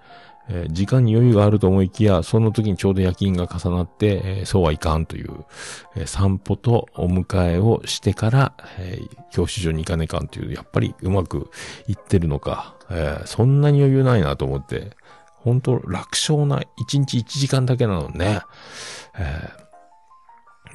[0.49, 5.31] えー時間に余裕があると思いきや、その時にちょうど夜勤が重なって、えーそうはいかんという、
[5.95, 8.99] えー散歩とお迎えをしてから、え
[9.31, 11.49] 教習所に行かねえかんという、やっぱりうまく
[11.88, 14.91] いってるのか、えそんなに余裕ないなと思って、
[15.36, 18.41] 本当楽勝な、1日1時間だけなのね。
[19.17, 19.65] え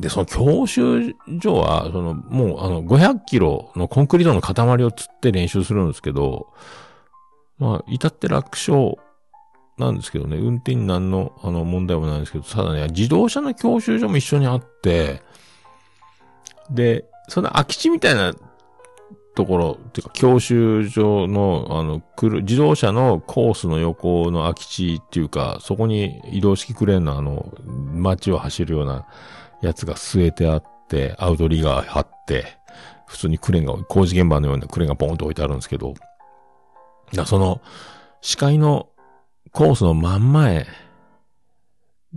[0.01, 6.49] で、その教習所は、その、もう、あの、500キロのコンクリートの塊を釣って練習するんですけど、
[7.59, 8.97] まあ、至って楽勝
[9.81, 15.23] なんですけどね、運転に何の、あの、問題もないんですけど、ただね、自動車の教習所も一緒にあって、
[16.71, 18.33] で、その空き地みたいな
[19.35, 29.07] ところ、っていうか、教習所の、あの、来る、自動車のコースの横の空き地っていうか、そこに移動式クレーンのあの、街を走るような
[29.63, 32.59] やつが据えてあって、アウトリガー張って、
[33.07, 35.95] 普通にクレーンが、工事現場のようなクレーンがポンと置いてあるんですけど、
[37.15, 37.61] だその、
[38.21, 38.90] 視界の
[39.53, 40.67] コースの真ん前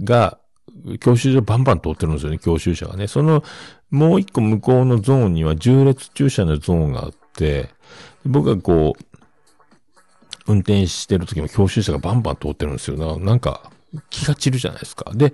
[0.03, 0.39] が、
[0.99, 3.07] 教習所バンバン通ってるんですよね、教習車がね。
[3.07, 3.43] その、
[3.89, 7.69] もう一個向こうのゾーンには重列駐車のゾーンがあって、
[8.25, 9.05] 僕がこう、
[10.47, 12.97] 運転してる時も教習車がバンバン通ってるんですよ。
[12.97, 13.71] ななんか、
[14.09, 15.11] 気が散るじゃないですか。
[15.13, 15.33] で、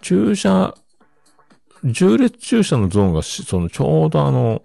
[0.00, 0.74] 駐車、
[1.84, 4.62] 重列駐車のゾーンが、そのちょうどあの、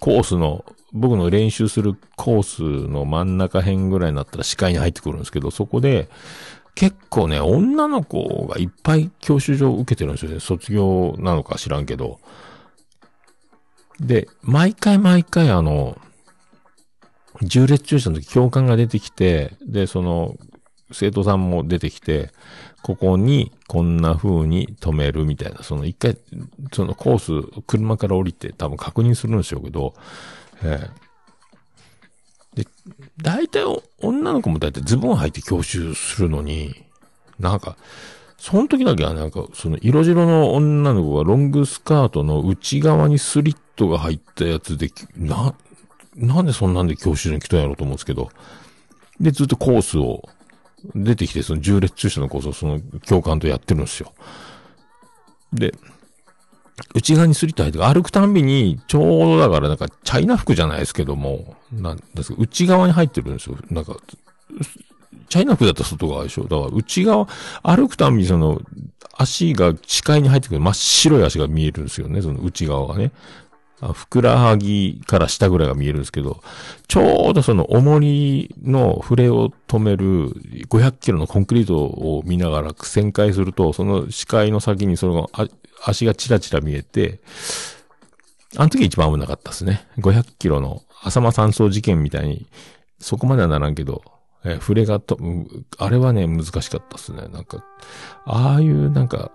[0.00, 6.08] コースの、僕の練習するコースの真ん中辺ぐらいになったら視界に入ってくるんですけど、そこで、
[6.74, 10.40] 結構ね、女の子がいっぱい教習所を受けてるんですよね。
[10.40, 12.18] 卒業なのか知らんけど。
[14.00, 15.96] で、毎回毎回あの、
[17.42, 20.36] 重列駐車の時教官が出てきて、で、その、
[20.92, 22.30] 生徒さんも出てきて、
[22.84, 26.18] ここにこんな風に止めるみたいな、その一回、
[26.70, 29.94] そのコース、車から降りて多分確認するんでしょうけど、
[30.62, 30.90] え
[32.54, 32.62] え。
[32.62, 32.68] で、
[33.16, 36.74] 大体お女の子も大体ズボン履いて教習するのに、
[37.38, 37.78] なんか、
[38.36, 45.54] その時だけはなんか、その色白の女の子がロングスカートの内側にスリットが入ったやつで、な、
[46.16, 48.28] なんでそんなんで教習所に来たんやろうと思うんですけど、
[49.18, 50.28] で、ずっとコースを、
[50.94, 54.12] 出てきて、その重列駐車のコースをその教官とやってるんですよ。
[55.52, 55.74] で、
[56.94, 59.02] 内側にスリット入って、歩くたんびに、ちょう
[59.36, 63.56] どだからなんか、チャイナ服じゃないですけども、なんですか、内側に入ってるんですよ。
[63.70, 63.96] なんか、
[65.28, 67.28] チャイナ服だったら外側でしょだから内側、
[67.62, 68.60] 歩くたんびにその、
[69.16, 73.12] 足が視界に入ってくる真っ白い足が見えるんですよね、その内側がね。
[73.92, 76.42] ふくらはぎから下ぐらいが見えるんですけど、
[76.88, 80.30] ちょうどその重りの触れを止める
[80.68, 85.30] 500キロのコンクリートを見ながら旋回すると、その視界の先にその
[85.84, 87.20] 足がチラチラ見えて、
[88.56, 89.86] あの時一番危なかったですね。
[89.98, 92.46] 500キロの浅間山荘事件みたいに、
[93.00, 94.02] そこまではならんけど、
[94.44, 95.18] え触れがと、
[95.78, 97.28] あれはね、難しかったですね。
[97.28, 97.64] なんか、
[98.24, 99.32] ああいうなんか、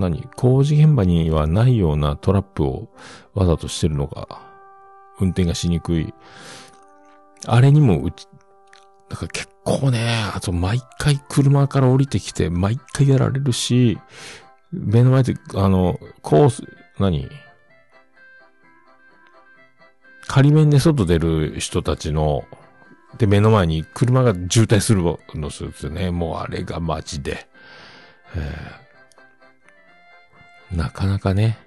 [0.00, 0.28] 何？
[0.36, 2.88] 工事現場にはないようなトラップを
[3.34, 4.40] わざとしてるのが、
[5.20, 6.14] 運転がしにくい。
[7.46, 8.26] あれにもうち、
[9.08, 13.98] なんか結構ね、あと毎回車から降りてきて、毎回やられるし、
[14.72, 16.62] 目の前で、あの、コース、
[16.98, 17.28] 何？
[20.26, 22.44] 仮面で外出る人たちの、
[23.16, 25.02] で、目の前に車が渋滞する
[25.34, 26.10] のするんですよね。
[26.10, 27.48] もうあれがマジで。
[28.34, 28.85] えー
[30.72, 31.58] なかなかね、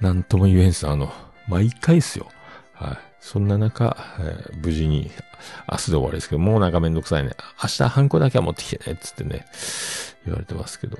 [0.00, 0.88] なんとも言えんす。
[0.88, 1.12] あの、
[1.48, 2.28] 毎回っすよ。
[2.72, 2.98] はい。
[3.20, 5.10] そんな中、えー無事に、
[5.70, 7.30] 明日で終わりですけど、もうなんかめんどくさいね。
[7.62, 9.46] 明日ハンコだけは持ってきてね、つってね、
[10.24, 10.98] 言われてますけど。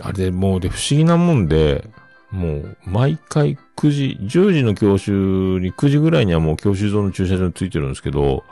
[0.00, 1.88] あれでもうで不思議なもんで、
[2.30, 8.44] もう毎回9時、10時の教習に9時ぐらいにはもう教習所の駐車場についてるんですけど、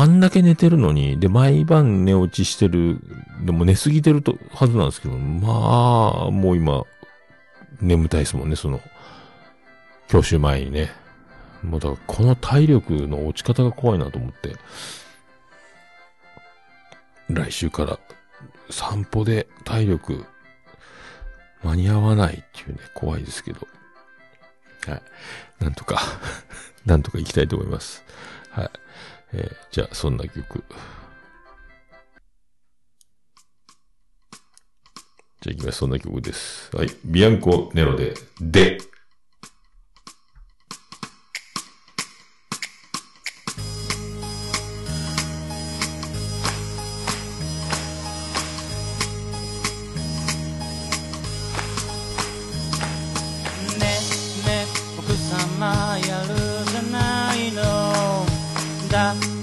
[0.00, 3.00] あんだけ寝てるのに、で、毎晩寝落ちしてる、
[3.44, 6.84] でも寝すぎてると、はずなんですけど、まあ、もう今、
[7.80, 8.80] 眠たいですもんね、その、
[10.06, 10.92] 教習前にね。
[11.64, 14.54] もうだから、この体力の落ち方が怖いなと思って、
[17.28, 17.98] 来週から
[18.70, 20.24] 散歩で体力
[21.64, 23.66] 間に合わないっていうね、怖いですけど。
[24.86, 25.02] はい。
[25.58, 26.00] なんとか、
[26.86, 28.04] なんとか行きたいと思います。
[28.52, 28.70] はい。
[29.32, 30.64] えーじゃあ、そんな曲。
[35.40, 35.78] じゃあいきます。
[35.78, 36.74] そんな曲です。
[36.76, 36.88] はい。
[37.04, 38.78] ビアンコ・ネロで、で。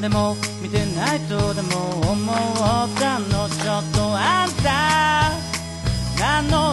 [0.06, 2.36] でも見てないとでも思っ
[2.94, 5.32] たのちょっとあんた
[6.20, 6.65] 何の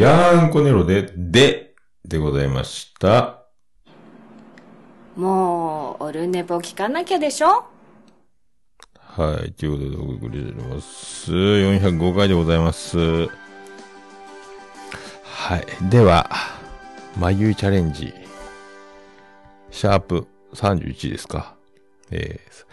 [0.00, 1.74] ビアンコネロで、で、
[2.06, 3.44] でございました。
[5.14, 7.66] もう、オルネポ聞かなきゃでしょ？
[8.98, 9.52] はい。
[9.52, 11.32] ということでお送りしております。
[11.32, 13.26] 405回でございます。
[15.22, 15.66] はい。
[15.90, 16.30] では、
[17.18, 18.14] まゆいチャレンジ。
[19.70, 21.56] シャープ31ですか。
[22.10, 22.66] えー、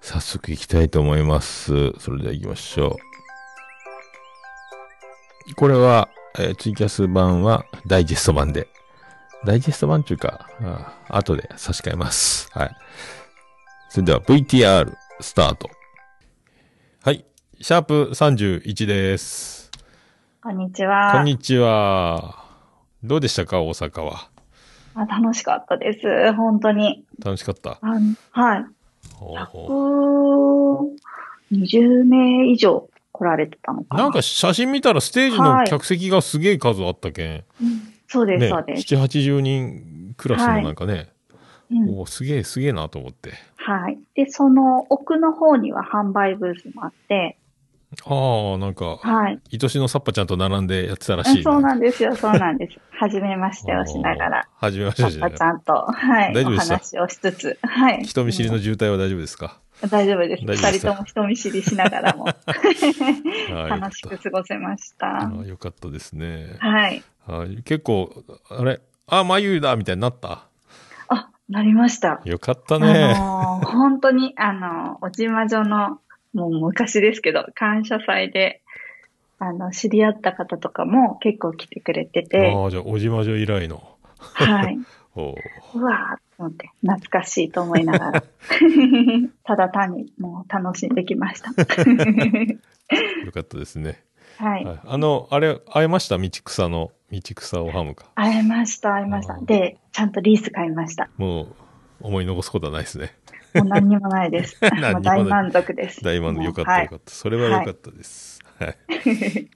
[0.00, 1.92] 早速行きたいと思います。
[2.00, 2.98] それでは行きましょ
[5.48, 5.54] う。
[5.54, 6.08] これは、
[6.38, 8.68] えーツイキャス版はダイジェスト版で。
[9.44, 12.48] ダイジェスト版っていうか、あー後で差し替えます。
[12.52, 12.76] はい。
[13.90, 15.68] それでは VTR スタート。
[17.04, 17.24] はい。
[17.60, 19.70] シャープ31です。
[20.42, 21.12] こんにちは。
[21.12, 22.42] こんにちは。
[23.04, 24.28] どうでしたか大阪は？
[24.94, 26.32] あ楽しかったです。
[26.34, 27.04] 本当に。
[27.22, 27.78] 楽しかった？
[27.80, 28.64] はい。
[29.16, 30.90] ほうほ
[31.52, 32.88] 120名以上
[33.22, 34.02] 来られてたのうかな。
[34.04, 37.44] なんか写真見たらステージのはい客席がすげえ数あったけん。
[37.62, 38.94] うんそうです、ね、そうです。
[38.94, 41.08] 7、80人クラスのなんかね、
[41.70, 43.32] うんおーすげえすげえなと思って。
[43.56, 43.98] はい。
[44.14, 47.38] で、その奥の方には販売ブースもあって、
[48.06, 49.40] ああ、なんか、はい。
[49.62, 51.42] 愛しのサッパちゃんと並んでやってたらしい。
[51.42, 52.78] そうなんですよ、そうなんです。
[52.98, 56.30] はじめましてをしながら、はじめましてパしながらパちゃんと、はい。
[56.30, 58.04] お大丈夫でした話をしつつ、はい。
[58.04, 59.58] 人見知りの渋滞は大丈夫ですか、
[59.90, 60.46] 大丈夫です。
[60.46, 62.24] 大丈夫です二人とも人見知りしながらも、
[63.54, 63.80] はい。
[63.80, 65.30] 楽しく過ごせました。
[65.46, 66.56] よかったですね。
[66.60, 67.02] はい。
[67.26, 68.10] はい結構、
[68.50, 68.80] あれ？
[69.08, 70.46] あ、眉だみたいになった？
[71.08, 72.20] あ、なりました。
[72.24, 73.14] よかったあね。
[73.18, 75.98] のー本当に、あのー、おじまじょの
[76.34, 78.62] もう昔ですけど、感謝祭で、
[79.38, 83.82] あの、知り合った方とかも結構来てくれてて、ああ、じゃあ、おじまじょ以来の。
[84.18, 84.78] はい。
[85.14, 85.34] おう
[85.74, 88.22] うわーって思って、懐かしいと思いながら、
[89.44, 91.50] ただ単にもう楽しんできました。
[93.24, 94.02] よかったですね。
[94.38, 94.64] はい。
[94.64, 96.16] はい、あの、あれ、会えました？
[96.18, 98.06] 道草の、道草をハムか。
[98.14, 99.38] 会えました、会えました。
[99.42, 101.10] で、ちゃんとリース買いました。
[101.18, 101.54] もう、
[102.02, 103.14] 思い残すことはないですね。
[103.54, 104.58] もう何にもないです。
[105.02, 106.02] 大満足です。
[106.02, 106.44] 大満足。
[106.44, 107.12] よかった、はいよかった。
[107.12, 108.40] それはよかったです。
[108.58, 108.76] はい。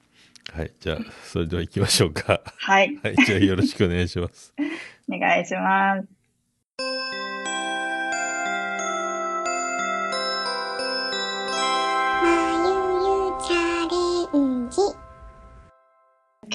[0.52, 0.72] はい。
[0.80, 2.40] じゃあ、それでは行きましょうか。
[2.58, 2.98] はい。
[3.02, 3.16] はい。
[3.16, 4.54] じゃあ、よろしくお願いします。
[5.12, 6.15] お願いします。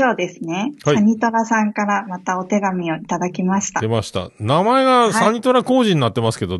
[0.01, 3.87] 今日ですね、はいサニトラさんからまたお手紙をいただきました出。
[3.87, 4.31] ました。
[4.39, 6.57] 名前がサニトラ工事になってますけど、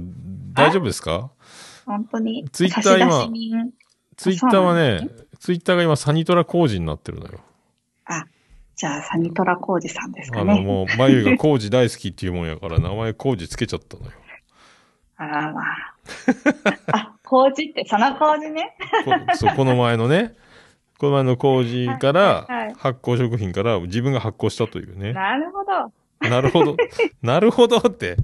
[0.53, 1.31] 大丈夫ですか？
[1.87, 2.47] 本当に。
[2.51, 3.27] ツイッター今
[4.15, 7.39] ツイッターはねそうなんツイッターが今サニトラ工事になってるのよ。
[8.05, 8.25] あ、
[8.75, 10.61] じゃあサニトラコウジさんですかあの、ね。
[10.61, 14.11] もう、眉が工事大好きっていうもんやから、名前工事つけちゃったのよ。
[15.17, 15.95] あらまあ。
[16.91, 18.75] あ、コウジって、そのコウジね。
[19.03, 20.35] こそう、この前のね、
[21.01, 25.13] この前の工事からはいはいはい、発酵食品から自分が発酵したというね。
[25.13, 26.29] なるほど。
[26.29, 26.77] なるほど。
[27.23, 28.17] なるほどって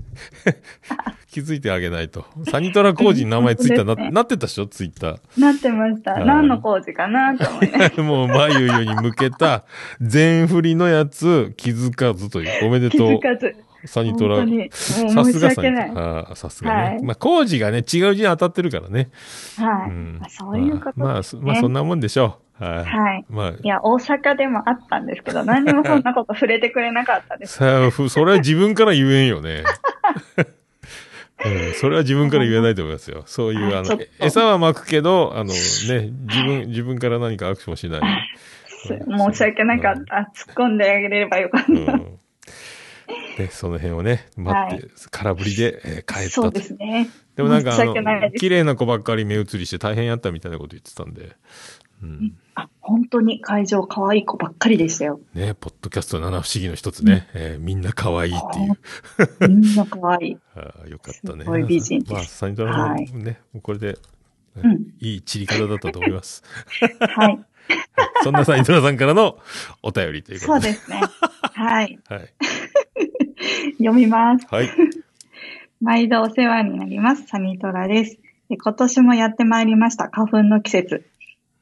[1.31, 2.25] 気づいてあげないと。
[2.51, 4.67] サニトラ工事に名前ついたな、ねなってたでしょ？
[4.67, 6.11] ツイッタなってました。
[6.11, 8.03] はい何のコウジかなと思いながらー。
[8.05, 9.63] もう、眉に向けた、
[9.99, 12.67] 全振りのやつ、気づかずという。
[12.67, 13.19] おめで気とうづ。
[13.19, 13.55] かず。
[13.85, 14.35] サニトラ。
[14.37, 14.57] 本当に。
[14.57, 15.89] もうさすがサニト訳ない。
[15.89, 16.19] はラ。
[16.19, 16.83] ああ、さすがね。
[16.83, 19.09] はいまあ、工事がね、違う字に当たってるからね。
[19.57, 19.61] い。
[19.63, 20.93] うんまあそういうことね。
[20.97, 22.46] まあ、まあそんなもんでしょう。
[22.59, 22.85] はい。
[22.85, 23.25] はい。
[23.29, 27.57] まあ、いや、大阪でもあったんですけど、 何にもそんなこと触れてくれなかったです。
[27.57, 29.63] さあ、ふそれは自分から言えんよね。
[31.45, 33.23] うん、それは自分から言えないと思いますよ。
[33.27, 38.01] そういう、あの餌は巻くけど、あのね、自分、自分から何かアクションしない。
[38.67, 40.31] す申し訳なかった。
[40.35, 41.85] 突っ込んであげればよかっうん。
[41.85, 41.99] た。
[43.37, 46.61] で、その辺をね、待って、空振りで、えー帰ったとそうで。
[46.63, 47.09] すね。
[47.35, 47.77] でもなんか、
[48.39, 51.35] 綺麗な子ばっかり目移りして大変やったみたいなこと言ってたんで。
[52.01, 52.37] うん。
[52.55, 55.19] あ、本当に会場可愛い子ばっかりでしたよ。
[55.33, 59.49] ね、ポッドキャスト七不思議の一つね、えーみんな可愛いっていう。
[59.49, 60.37] みんな可愛い。
[60.55, 61.43] ああよかったね。
[61.43, 63.97] すごい美人ですまあ、サニトラもはいね、もうこれで、
[64.55, 66.43] うんいい散り方だったと思います。
[67.15, 67.39] はい。
[68.23, 69.37] そんなサニトラさんからの
[69.83, 70.61] お便りということで。
[70.61, 71.01] そうですね。
[71.53, 71.99] はい。
[72.07, 72.33] はい。
[73.77, 74.47] 読みます。
[74.49, 74.69] はい。
[75.81, 77.27] 毎度お世話になります。
[77.27, 78.17] サニトラです。
[78.49, 80.09] で今年もやってまいりました。
[80.09, 81.05] 花粉の季節。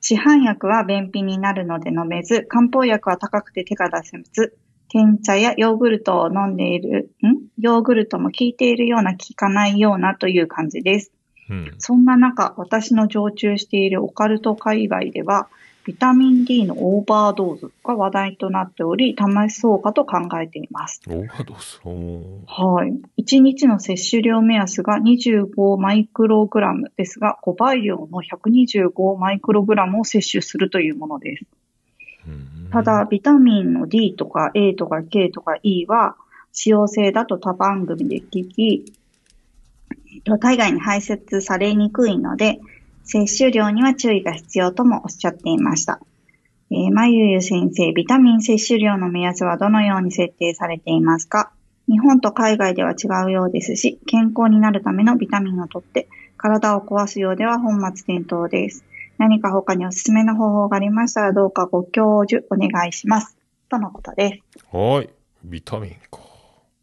[0.07, 4.55] 市販薬は便秘になるので飲めず、漢方薬は高くて手が出せず、
[4.87, 7.49] 天茶やヨーグルトを飲んでいる、ん？
[7.59, 11.11] ヨーグルトも効いているような効かないようなという感じです。
[11.49, 11.73] うん。
[11.79, 15.47] そんな中、私の常駐しているオカルト界隈では、
[15.85, 20.99] ビタミン D のオーバードーズが話題となっており、試そうかと考えています。
[21.07, 21.79] オーバードース。
[21.85, 22.93] おーはい。
[23.21, 31.45] 1日の摂取量目安が25マイクログラムですが、5倍量の125マイクログラムを摂取するというものです。
[32.27, 36.15] うんただ、ビタミンの D とか A とか K とか E は、
[36.51, 38.85] 使用性だと他番組で聞き、
[40.15, 42.59] えっと体外に排泄されにくいので、
[43.05, 45.99] 摂取量には注意が必要ともおっしゃっていました。
[46.71, 51.51] えー、まゆゆ先生、ビタミン摂取量の目安はどのように設定されていますか？
[51.87, 58.83] 日本と海外では違うようですし、健康になるためのビタミンをとって、体を壊すようでは本末転倒です。
[59.19, 63.37] 何か他におすすめの方法がありましたらどうかご教授お願いします。
[63.69, 64.65] とのことです。
[64.75, 65.09] はい。
[65.43, 66.19] ビタミンか。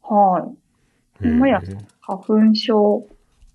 [0.03, 0.49] は
[1.21, 1.27] い。
[1.27, 3.07] へほんまやー花粉症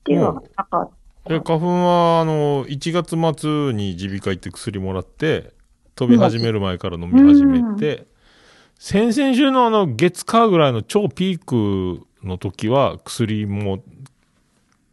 [0.03, 0.89] ではなかっ
[1.27, 5.53] で、花粉は、あの、1月末に耳鼻科行って薬もらって、
[5.95, 8.05] 飛び始める前から飲み始めて、
[8.79, 13.83] 先々週のあの、月火ぐらいの超ピークの時は、薬も、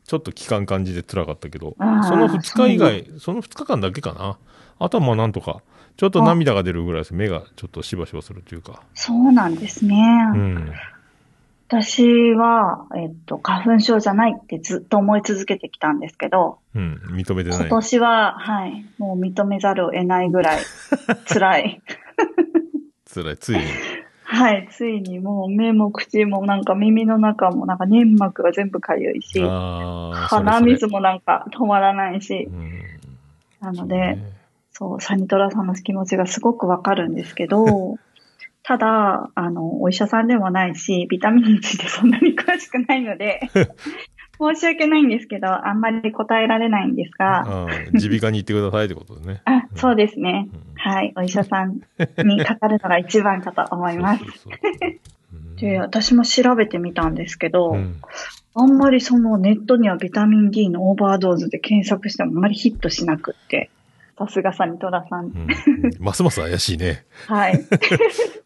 [0.06, 4.38] ちょっと効かん感じで辛かったけどその2日以外、その2日間だけかな。
[4.78, 5.62] あとはまあなんとか、
[5.96, 7.14] ちょっと涙が出るぐらいです。
[7.14, 8.72] 目がちょっとしばしばするというか。
[8.72, 8.82] た。
[8.94, 9.96] そうなんですね。
[10.34, 10.72] うん。
[11.82, 17.00] 私は、えっと、花粉症じゃないってずっと思い続けてきたんですけど、うん。
[17.12, 17.68] 認めてな今い。
[17.68, 20.62] 年は、はい、もう認めざるを得ないぐらい
[21.26, 21.82] 辛い。
[23.12, 23.36] 辛い。
[23.38, 23.62] ついに。
[24.24, 29.40] はい、ついにもう目も口もなんか耳の中もなんか粘膜が全部かゆいし。
[29.40, 32.70] 鼻水もなんか止まらないしうん。
[33.60, 34.34] なのそうで、ね
[34.76, 37.96] そう、サニトラさんの気持ちがすごくわかるんですけど、
[38.64, 43.40] ただ、あの、お医者さんでもないし、ビタミンについてそんなに詳しくないので、
[44.40, 49.42] 申し訳ないんですけど、あんまり答えられないんですが、うん耳鼻科に行ってくださいってことでね。
[49.46, 50.60] あ、そうですねうん。
[50.76, 51.12] はい。
[51.14, 51.82] お医者さん
[52.24, 54.24] にかかるのが一番かと思います。
[55.60, 57.96] で、私も調べてみたんですけど、うん
[58.56, 63.68] あんまりそのネットにはビタミン D のオーバードーズで検索してもあんまりヒットしなくって。
[64.16, 65.24] さすがサニトラさん。
[65.24, 65.48] うん
[65.98, 67.04] ますます怪しいね。
[67.26, 67.60] はい。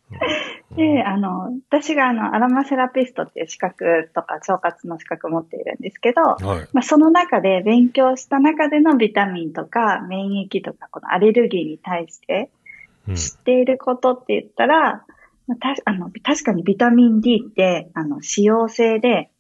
[0.77, 6.69] で、あの、私があの、アロマセラピストっていう資格とか腸活の資格を持っているんですけど、はい。
[6.73, 12.51] まあ、その中で勉強した中でのビタミンとか免疫とかこのアレルギーに対して
[13.09, 15.05] うん知っていることって言ったら、
[15.47, 19.31] まあ、たあの確かにビタミン D ってあの脂溶性で、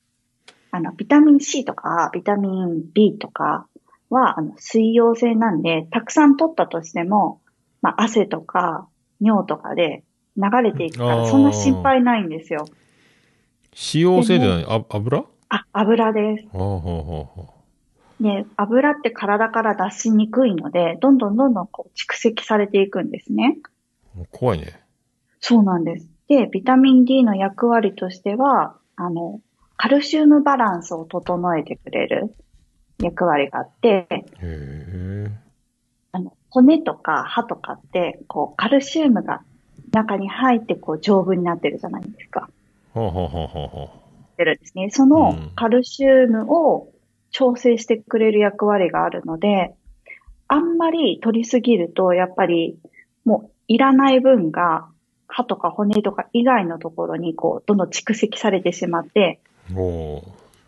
[0.71, 3.67] あのビタミン C とかビタミン B とか
[4.11, 7.41] はあの水溶性なんで、たくさん取ったとしても、
[7.83, 8.89] まあ、汗とか
[9.21, 10.03] 尿とかで
[10.39, 12.67] 流れていくから、そんな心配ないんですよ。
[13.75, 15.25] 使用性で何あ油？
[15.49, 16.49] あ、油です。
[16.53, 16.59] あ
[18.57, 23.59] 油って体から出しにくいので、どんどんどんどんこう蓄積されていくんですね。
[24.17, 24.81] う怖いね。
[25.41, 26.09] そうなんです。
[26.29, 29.41] で、ビタミン D の役割としては、あの、
[29.77, 32.35] カルシウムバランスを整えてくれる
[33.01, 35.31] 役割があって、へえ。
[36.13, 39.43] あの、骨とか歯とかって、こう、カルシウムが
[39.93, 42.49] 中に入って、こう、丈夫になってるじゃないですか。
[42.95, 44.91] はあ、はあはあはあはってるんですね。
[44.91, 46.89] そのうんカルシウムを
[47.31, 49.75] 調整してくれる役割があるので、
[50.47, 52.79] あんまり取りすぎると、やっぱり
[53.25, 54.87] もういらない分が
[55.27, 59.41] 歯とか骨とか以外のところにこう、どんどん蓄積されてしまって、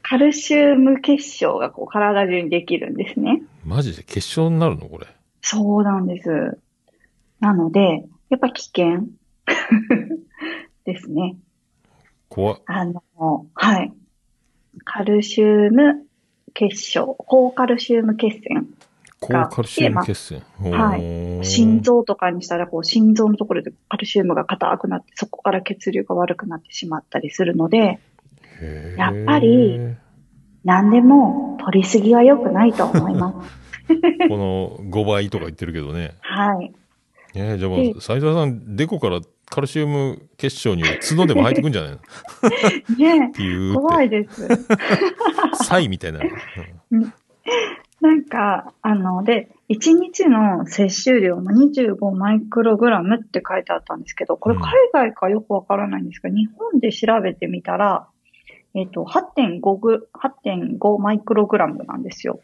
[0.03, 3.43] カルシウム結晶がこう体中にできるんですね。
[3.65, 5.07] マジで結晶になるのこれ。
[5.41, 6.59] そうなんです。
[7.39, 9.09] なので、やっぱ危険
[10.85, 11.37] ですね。
[12.29, 12.63] 怖っ。
[12.67, 13.03] あの、
[13.55, 13.93] はい。
[14.85, 16.07] カルシウム
[16.55, 18.67] 結晶、高カルシウム血栓。
[19.21, 20.43] 高カルシウム血栓。
[20.73, 21.83] はいい心。
[21.83, 27.99] 臓とかにしたら、こう、心臓のところでカルシウムが硬くなって、そこから血流が悪くなってしまったりするので、
[28.97, 29.81] やっぱり
[30.65, 33.61] 何でも取りすぎは良くないと思います。
[34.29, 36.15] この5倍とか言ってるけどね。
[36.21, 36.73] はい。
[37.35, 39.21] えー、じゃあもでう、斉藤さん、デコから
[39.51, 41.97] カルシウム結晶に角でも生えてくんじゃないの？
[41.99, 42.01] っ
[42.97, 44.49] ねていう怖っいです。
[44.49, 44.55] て。
[45.65, 46.21] サイみたいな。
[48.01, 58.07] なんか、あの、で、1日の摂取量も25マイクログラムって書いてあったんですけど、これうん海外かよくわからないんですが、日本で調べてみたら、
[58.75, 62.41] えっ、と、8.5グ、8.5マイクログラムなんですよ。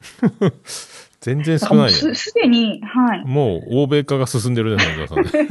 [1.24, 2.14] 全然少ないよす、。
[2.14, 5.48] すでに、はい、もう欧米化が進んでるね、斉藤さんね。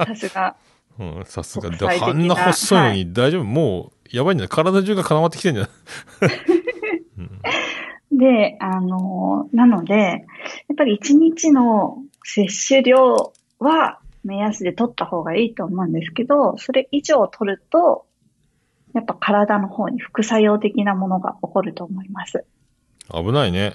[0.06, 0.56] さすが。
[0.98, 1.68] うん、さすが。
[1.68, 5.70] あんな細いのに大丈夫、もう、やばいんじゃない体中が固まってきてんじゃない
[8.16, 10.16] で、あの、なので、や
[10.72, 18.06] っぱり1日の摂取量は目安で取った方がいいと思うんですけど、それ以上取ると、
[18.94, 22.46] やっぱ体の方に副作用的なものが起こると思います。
[23.12, 23.74] 危ないね。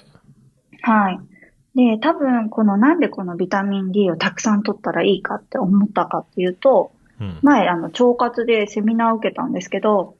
[0.82, 1.35] はい。
[1.76, 7.38] で、多分、このなんでこのビタミン D をたくさん取ったらいいかって思ったかっていうと、うん。
[7.42, 10.16] 前、あの、腸活でセミナーを受けたんですけど、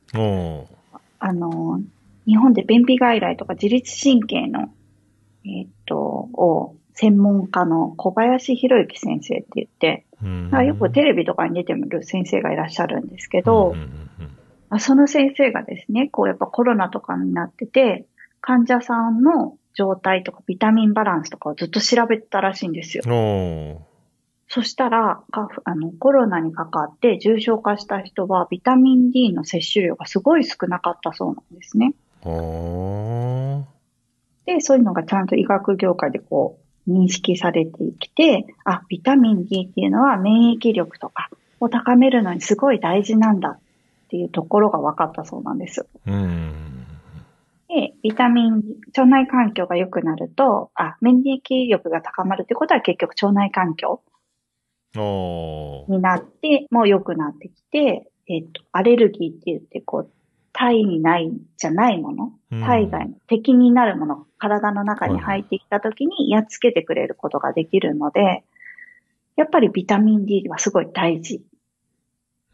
[1.19, 1.81] あの、
[2.27, 4.69] 日本で便秘外来とか自律神経の、
[5.47, 10.51] えーっと、を専門家の小林博之先生って言って、うん。
[10.53, 14.07] あよくテレビとかに出てる先生がいらっしゃるんですけど、うん
[14.81, 18.05] その先生がですね、こうやっぱコロナとかになってて、
[18.41, 23.05] 患者さんの状態とかビタミンバランスとかをずっと調べてたらしいんですよ。
[24.49, 31.95] そしたら、かあのコロナにかかって重症化した人はビタミン D の摂取量がすごい少なかったそうなんですね。
[34.47, 41.29] で、そういうのがちゃんと医学業界でこう認識されてきて、あ、ビタミン D っていうのは免疫力とか
[41.61, 43.59] を高めるのにすごい大事なんだ
[44.07, 45.87] っていうところが分かったそうなんです。
[46.07, 46.76] うん。
[47.69, 54.03] で、ビタミン、腸内環境が良くなると、あ、免疫力が高まるってことは結局腸内環境
[54.95, 60.11] になって、もう良くなってきて、えっ、と、アレルギーって言って、こう、
[60.53, 62.61] 体にないじゃないもの、うん。
[62.61, 68.45] 体外の敵になるものが体の中に入ってきた時にやっつけてくれることができるので、
[69.37, 71.41] やっぱりビタミン D はすごい大事っ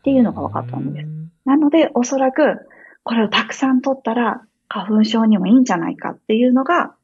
[0.02, 1.08] ていうのが分かったんです。
[1.44, 2.68] なので、おそらく、
[3.04, 4.42] これをたくさん取ったら、
[4.72, 6.94] 花粉症にもいいんじゃないかっていうのが、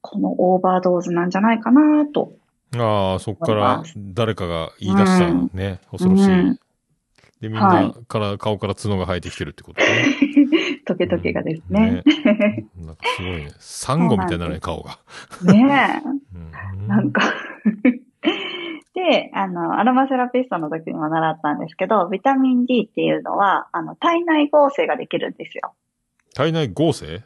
[0.00, 2.32] このオーバードーズなんじゃないかなと。
[2.74, 5.80] ああ、そっから誰かが言い出したのね。
[5.90, 6.32] 恐ろしい。
[6.32, 6.58] うん
[7.38, 9.88] で、みんはいなから、顔から角が生えてきてるってことね。
[10.88, 12.02] トゲトゲがですね。
[12.02, 13.50] ねなんかすごいね。
[13.58, 14.98] サンゴみたいなね、顔が。
[15.44, 16.02] ね
[16.34, 16.50] うん
[16.82, 16.86] え。
[16.88, 17.20] なんか
[18.94, 25.74] で、あの、アロマセラピストの時にも習ったんですけど、ビタミン D っていうのは、あの、体内合成ができるんですよ。
[26.36, 27.22] 体内合成？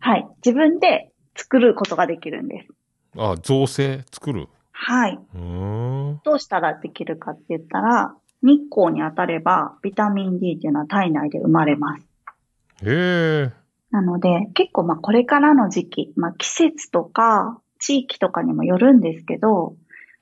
[0.00, 0.28] はい。
[0.44, 2.68] 自分で作ることができるんです。
[3.16, 4.48] あ、造成作る？
[4.72, 5.18] はい。
[6.24, 12.06] どうしたらできるかって言ったら、日光に当たれば、ビタミン D っていうのは体内で生まれます。
[12.82, 13.52] へえ。
[13.92, 19.74] なので、結構まあこれからの時期、まあ季節とか地域とかにもよるんですけど、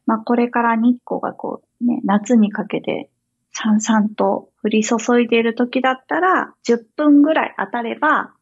[0.07, 3.11] まあこれから日光がこうね、夏にかけて
[3.61, 8.32] さんさんと降り注いでいる時だったら、10分ぐらい当たれば、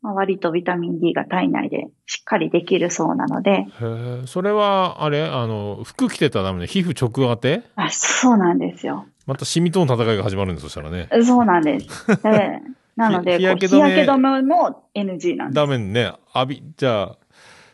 [0.00, 4.26] まあ、割とビタミン D が体内でしっかりできるそうなので、へえ。
[4.26, 5.24] それは、あれ？
[5.24, 6.66] あの、服着てたらダメね。
[6.66, 7.62] 皮膚直当て？
[7.76, 9.06] あそうなんですよ。
[9.26, 11.08] またシミとの戦いが始まるんです、そしたらね。
[11.24, 12.06] そうなんです。
[12.22, 12.62] で
[12.96, 15.54] なので、日焼け止め日焼け止めも NG なんです。
[15.54, 16.12] ダメね。
[16.34, 17.18] 浴び、じゃあ、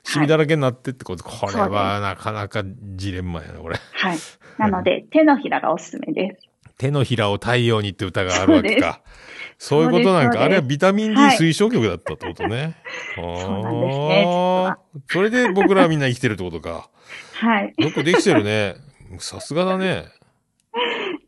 [0.03, 2.63] シミだらけになってってこと、これそうではなかなか
[2.97, 3.77] ジレンマやな、これ。
[3.93, 4.19] はい。
[4.59, 6.49] なので、手のひらがおすすめです。
[6.85, 9.01] 手のひらを太陽にって歌があるわけか。
[9.57, 10.43] そういうことなんか。
[10.43, 12.77] あれはビタミン D はい推奨曲だったってことね。
[13.17, 14.75] そうなんですね
[15.09, 16.91] それで僕らはみんな生きてるってことか。
[17.37, 17.73] はい。
[17.79, 18.75] よくできてるね。
[19.19, 20.05] さすがだね。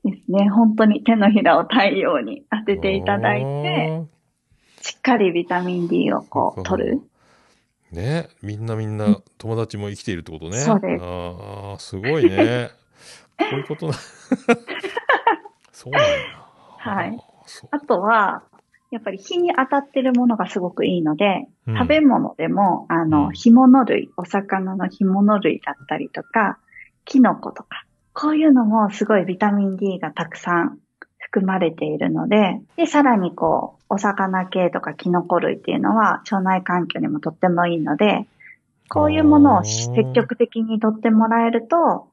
[0.05, 0.51] ですね。
[0.51, 4.03] 本当に手のひらを太陽に当てていただいて、
[4.83, 7.01] しっかりビタミン D をこう取る。
[7.93, 10.59] ねみんなみんな友達も生きているってことね。
[10.59, 12.73] そうですああ、すごいね。
[13.39, 13.95] こういうことな。
[15.87, 16.11] そうなんだ。
[16.79, 17.19] はい。
[17.71, 18.43] あとは、
[18.91, 21.79] やっぱり日に当たってるものがすごくいいので、うん。
[21.79, 23.33] 食べ物でも、あうの、ん。
[23.35, 26.59] 干物類、お魚の干物類だったりとか、
[27.05, 30.79] キノコとか、こういうのもすごいビタミン D がたくさん
[31.19, 38.27] 含まれているので、で、さらにこう、お魚系とかキノコ類っていうのは腸内環境にもとってもいいので、
[38.89, 42.09] こういうものを積極的にとってもらえると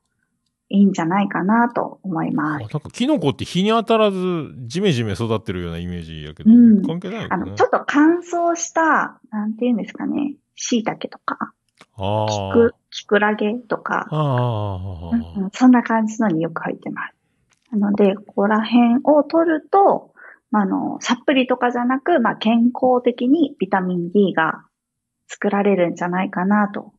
[0.73, 2.57] いいんじゃないかなと思います。
[2.57, 7.27] あなんかキノコって日に当たらず、ジメジメ育ってるようなイメージやけど、うん関係ないよね。
[7.29, 11.53] あの、ちょっと乾燥した、なんていうんですかね、椎茸とか、
[11.95, 15.11] あキーク、キクラゲとか、あ
[15.53, 17.77] そんな感じのによく入ってます。
[17.77, 20.13] なので、ここら辺を取ると、
[20.49, 24.65] まあ、あの、サプリとかじゃなく、まあ、健康的にビタミン D が
[25.27, 26.93] 作られるんじゃないかなと。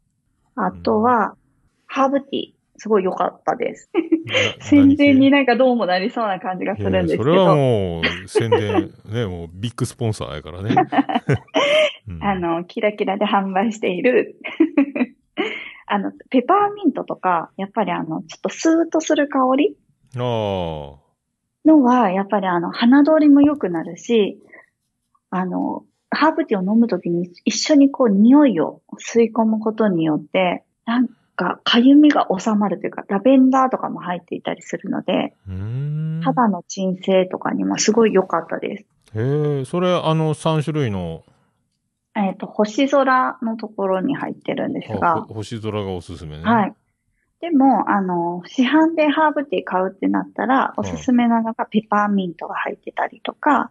[0.56, 1.36] あとは、
[1.86, 3.90] ハーブティー、すごい良かったです。
[3.94, 4.00] な
[4.64, 10.74] 宣伝に何なんかどうもなりそうな感じがす系るんですけいやいやそれはど、もう、宣伝、ね、もうビッグスポンサーやからね。
[12.08, 14.36] うんあの、キラキラで販売している、
[15.86, 19.76] あの、ペパーミントとか、やっぱりあの、ちょっとスーッとする香り
[20.16, 20.18] あ
[21.64, 24.38] のは、やっぱりあの、鼻通りも良くなるし、
[25.30, 35.34] あの、ハーブティーを飲むときに一緒にこう匂いを吸い込むことによって、なんか、かゆみが収まるというか、ラベンダーとかも入っていたりするので。
[36.22, 38.84] 肌の鎮静とかにもすごい良かったです。
[39.16, 41.24] へえ、それ、あの、3種類の、
[42.16, 46.44] えっ、と、星空のところに入ってるんですあが、ほ星空がおすすめね。
[46.44, 46.74] はい。
[47.40, 53.70] でも、あの、市販でハーブティー買うってなったら、おすすめなのがペパーミントが入ってたりとか、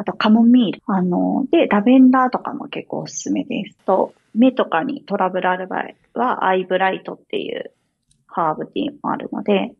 [0.00, 0.82] あとカモミール。
[0.86, 3.76] あの、で、ラベンダーとかも結構おすすめです。
[3.84, 7.70] と、目とかにトラブルある場合は、アイブライトっていう
[8.26, 9.74] ハーブティーもあるので、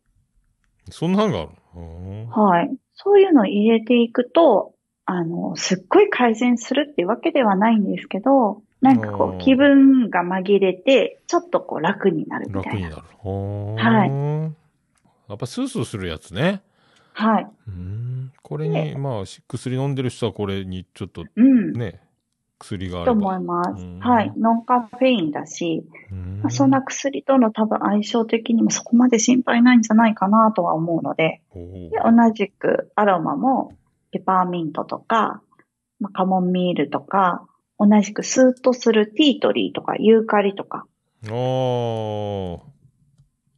[0.91, 2.27] そんなのがあるの？
[2.29, 2.71] はい。
[2.93, 4.75] そういうのを入れていくと、
[5.07, 12.91] あの、すっごい改善するっていうわけではないんですけど、なんかこう気分が紛れて、ちょっとこう楽になるみたいな。
[12.91, 13.03] 楽になる。
[13.25, 13.75] は。
[13.77, 14.11] はい
[15.31, 16.61] やっぱスースーするやつね。
[17.13, 17.47] はい。
[17.69, 18.33] うん。
[18.43, 21.73] これに、ねまあ、し薬飲んでる人はこれにちょっとうん。
[21.73, 22.01] ね、
[22.59, 23.29] 薬があとれば。
[23.29, 23.99] 思いますうん。
[24.01, 24.33] はい。
[24.37, 33.73] ノンカフェインだし、うんまあそんな薬との多分相性的にもそこまで心配ないんじゃないかなとは思うので、で同じくアロマも
[34.13, 35.43] ペパーミントとか、
[36.01, 37.47] まあ、カモンミールとか、
[37.79, 40.87] 同じくスーッとするティートリーとかユーカリとか、
[41.27, 42.70] ああ。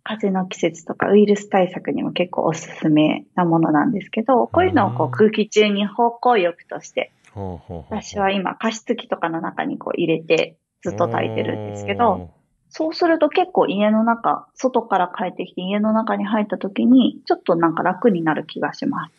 [0.05, 12.31] 風邪の季節とかウイルス対策にも結構おすすめなものなんですけど、こういうのをこう空気中に方向浴として、私は今加湿器とかの中にこう入れてずっと炊いてるんですけど、
[12.69, 19.11] そうすると結構家の中、外から帰ってきて家の中に入った時に、ちょっとなんか楽になる気がしま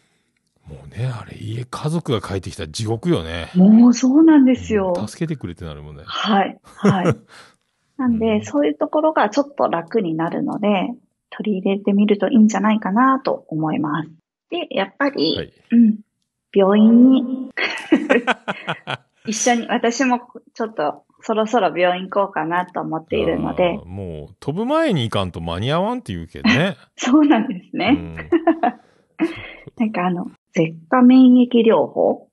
[0.67, 3.49] もうね、あれ、家、家族が帰ってきたら地獄よね。
[3.51, 3.57] す。
[3.57, 4.93] もうそうなんですよ。
[4.97, 6.03] うん助けてくれってなるもんね。
[6.05, 6.59] はい。
[6.63, 7.15] はい。
[7.97, 10.67] なんうで、んそういうところがちょっと楽になるので、
[11.29, 14.09] 取り入れてみるといいんじゃないかなと思います。
[14.49, 15.53] で、やっぱり、はい。
[15.71, 15.99] うん、
[16.53, 17.51] 病院に
[19.25, 20.21] 一緒に、私も
[20.53, 26.75] ちょっとそろそろ病院行こうかなと思っているのでもう、飛ぶ前に行かんと間に合わんって言うけどね。
[26.97, 27.91] そうなんですうね。
[27.91, 28.15] ん。
[29.79, 32.27] なんかあの、舌下免疫療法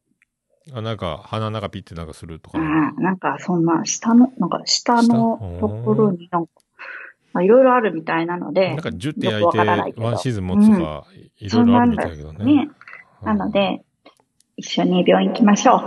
[0.73, 5.61] あ、なんか、鼻の中ピッてなんかするとかなんかそんな下の、なんか下の下？
[5.61, 6.53] ところになんか、
[7.33, 11.07] まあいろいろあるみたいなのでなん、か、ジュって焼いて、ワンシーズン持つとか、
[11.39, 12.45] いろいろあるみたいだけどね。
[12.45, 12.71] ね。
[13.23, 13.83] なので、
[14.57, 15.81] 一緒に病院行きましょう。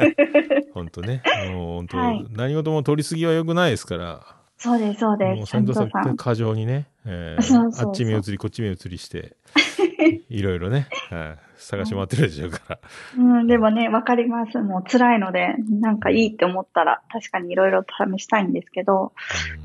[0.72, 1.22] 本当ね。
[1.52, 4.35] もう本当、はい何事も取りすぎは良くないですから。
[4.58, 5.50] そうです、そうもうです。
[5.50, 9.36] 斉藤さん斉藤さん過剰にね、えー そうそうそうあっち目移りこっち目移りして、
[10.28, 12.78] いろいろね、はい探し回ってるでしょうから。
[13.16, 14.58] うん、でもね、わかります。
[14.58, 19.14] もう辛いので、なんかいいって思ったら、確かにいろいろと試したいんですけど、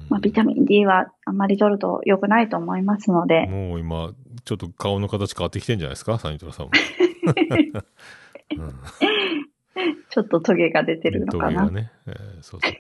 [0.09, 4.13] まあ、ビタミン D はあんまり取ると良くないと思いますので、もう今、
[4.45, 6.71] ちょっと顔の形変わってきてんじゃないですか、サニトラさんも。
[8.57, 8.73] うん
[10.09, 11.67] ちょっとトゲが出てるのかな。
[11.67, 12.71] トゲがね、えーそうそう。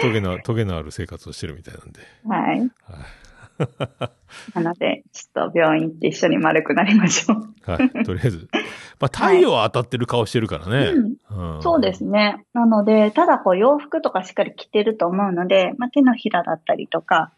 [0.00, 2.00] トゲの、 トゲのある生活をしてるみたいなんで。
[2.26, 2.70] はい。
[4.54, 7.70] なので、ちょっと病院行って一緒に丸くなりましょう。
[7.70, 8.04] はい。
[8.04, 8.48] とりあえず。
[8.98, 10.90] まあ、太陽は当たってる顔してるからね。
[10.90, 12.44] うんうんそうですね。
[12.54, 17.32] なので、ただこう洋服とかしっかり着てると思うので、まあ、手のひらだったりとか、まあ、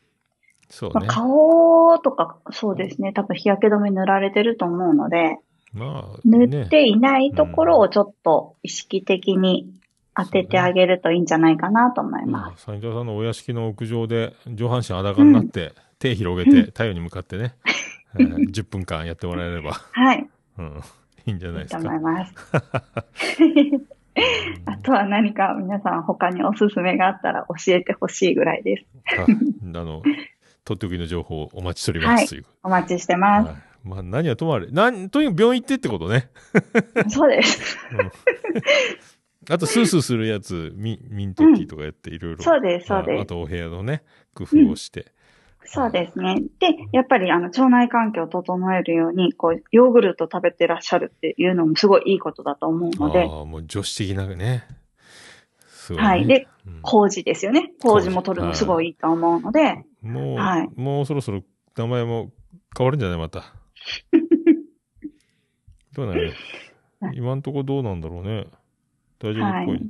[0.71, 1.07] そうね。
[1.09, 3.13] 顔とか、そうですね。
[3.13, 5.39] 多分日焼け止め塗られてると思うので、
[5.75, 9.69] まあ、塗ねっていないところをちょっと意識的に
[10.17, 17.55] 当ててあげるといいんじゃないかなと思いままあ、サニトラさんのお屋敷の屋上で上半身裸になって、手広げて太陽に向かってね、
[18.19, 19.85] えー10分間やってもらえれば、す。
[19.93, 20.27] はい。
[20.59, 20.81] うん、
[21.27, 22.01] いいんじゃないいいと思ですか。
[22.01, 22.35] います。
[24.67, 28.85] あとは何か皆さん他におすすめがあったら教えてほしいぐらいです。
[29.19, 29.25] あ
[29.81, 30.03] あの、
[30.65, 32.45] とっておきの情報をお待ちしております、はい。
[32.63, 33.55] お待ちしてまはい
[33.85, 34.69] まあ、何はともあれ。
[34.69, 36.31] なん、とにかく病院行ってってことね。
[37.09, 37.11] す。
[37.11, 37.77] そうです。
[39.51, 42.43] あと、スースーするやつ、ミミントティーとかやっていろいろ。
[42.43, 44.03] そうですそうですああと、お部屋のね、
[44.35, 45.13] 工夫をして。
[45.67, 46.43] そうですね。
[46.61, 54.37] で、やっぱりあの腸内環境を整えるように、こう、ヨーグルト食べてらっしゃるっていうのもすごいいいことだと思うので、ああ、もう女子的なね。
[54.37, 54.65] ね。
[55.97, 56.27] はい。
[56.27, 57.73] で、うん麹ですよね。
[57.83, 61.43] 麹も取るのすごいいいと思うので、もう、はいもうそろそろ
[61.77, 62.31] 名前も
[62.77, 63.19] 変わるんじゃない？
[63.19, 63.45] また。
[65.93, 66.33] どうなる？
[67.15, 68.47] 今んとこどうなんだろうね。
[69.29, 69.75] 大丈夫っぽい。
[69.75, 69.83] はい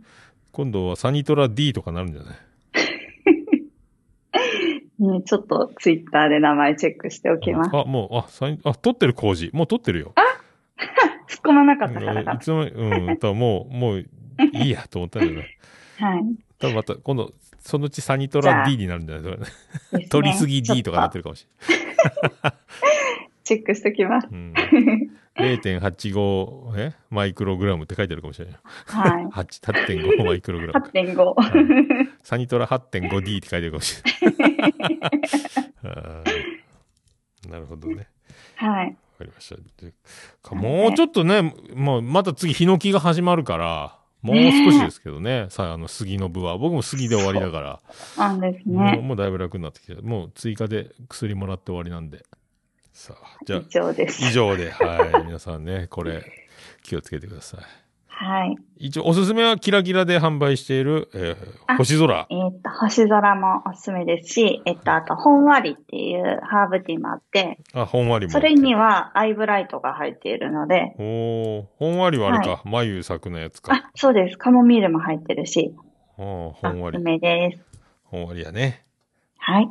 [0.53, 2.35] 今度はサニトラ D とかなるんじゃない？
[5.03, 7.71] ね、ちょっとツイッターで名前チェックしておきます。
[7.77, 9.51] あ、もう、あ、サニ、あ、取ってる工事。
[9.53, 10.15] もう取ってるよ。
[11.29, 12.71] 突っ込まなかったからかいつの間に、
[13.09, 14.07] うん、多分もう、 もう、い
[14.67, 15.59] いやと思ったんだよね。
[15.99, 16.23] はい。
[16.61, 19.25] 多分また、今度、そのうちサニトラ D になるんじゃない？
[19.25, 19.51] です
[19.91, 20.07] かね。
[20.09, 22.55] 取りすぎ D とかなってるかもしれない。
[23.45, 24.29] チェックしておきます。
[24.31, 24.53] うん、
[25.37, 26.95] 0.85え？
[27.11, 28.57] マイクログラムって書いてあるかもしれない。
[28.87, 29.27] はい。
[29.33, 30.91] 8 8.5マイクログラムか。
[30.93, 31.35] 8.5。
[32.23, 34.75] サニトラ 8.5D って書いてあるかもしれない。
[37.51, 38.09] なるほどね。
[38.57, 38.87] はい。
[38.89, 39.55] わかりまし
[40.43, 40.55] た。
[40.55, 46.57] もうちょっとね、もうまた次、ヒノキが始まるから、もう少しですけどね、さあ、あの、杉の部は。
[46.57, 47.81] 僕も杉で終わりだから、
[48.17, 48.97] なんですもうね。
[49.03, 52.25] もうだいぶ楽になってきて、もう追加で薬もらって終わりなんで。
[52.95, 54.25] さあ、じゃあ以、上です。
[54.25, 55.27] 以上で、はい。
[55.27, 56.23] 皆さんね、 これ、
[56.85, 57.61] 気をつけてください。
[58.07, 58.57] はい。
[58.77, 61.37] 一応、おすすめはキラキラで販売している、えー
[61.67, 62.29] あ星空。
[62.31, 68.33] えっ、と、星空もおすすめですし、えっ、と、あと、ほんわりっていうハーブティーもあって、あ、ほんわりも。
[68.33, 73.75] それにはアイブライトが入っているので、おーほんわりはあれか、眉咲くのやつか。
[73.75, 74.39] あ、そうです。
[74.39, 75.75] カモミールも入ってるし、
[76.17, 76.99] あーほおんわり。
[76.99, 77.65] すすめです。
[78.05, 78.85] ほんわりやね。
[79.39, 79.69] はい。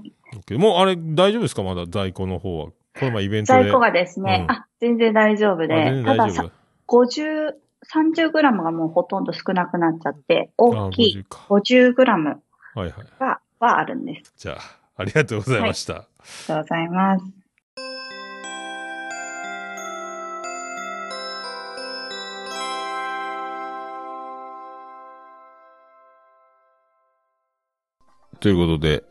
[0.57, 1.63] もうあれ大丈夫ですか？
[1.63, 2.67] まだ在庫の方は。
[2.99, 3.63] この前イベントで。
[3.63, 6.51] 在庫がですね、うんあ、全然大丈夫で、然たださ大丈
[6.87, 7.53] 夫。、50、
[7.91, 11.45] 30グラムがもうほとんど少なくなっちゃって、大きいあ50か。
[11.49, 12.41] 50グラム
[12.75, 13.07] はいはい。
[13.19, 14.33] が、はあるんです。
[14.37, 14.57] じゃあ、
[14.97, 15.93] ありがとうございました。
[15.93, 17.25] ありがとうございます。
[28.39, 29.03] ということで、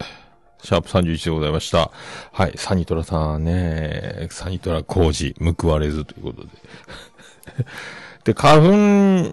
[0.63, 1.91] シャープ31でございました。
[2.33, 6.49] はい、サニトラさんね、サニトラ工事、報われずということで。
[8.25, 8.73] で、花粉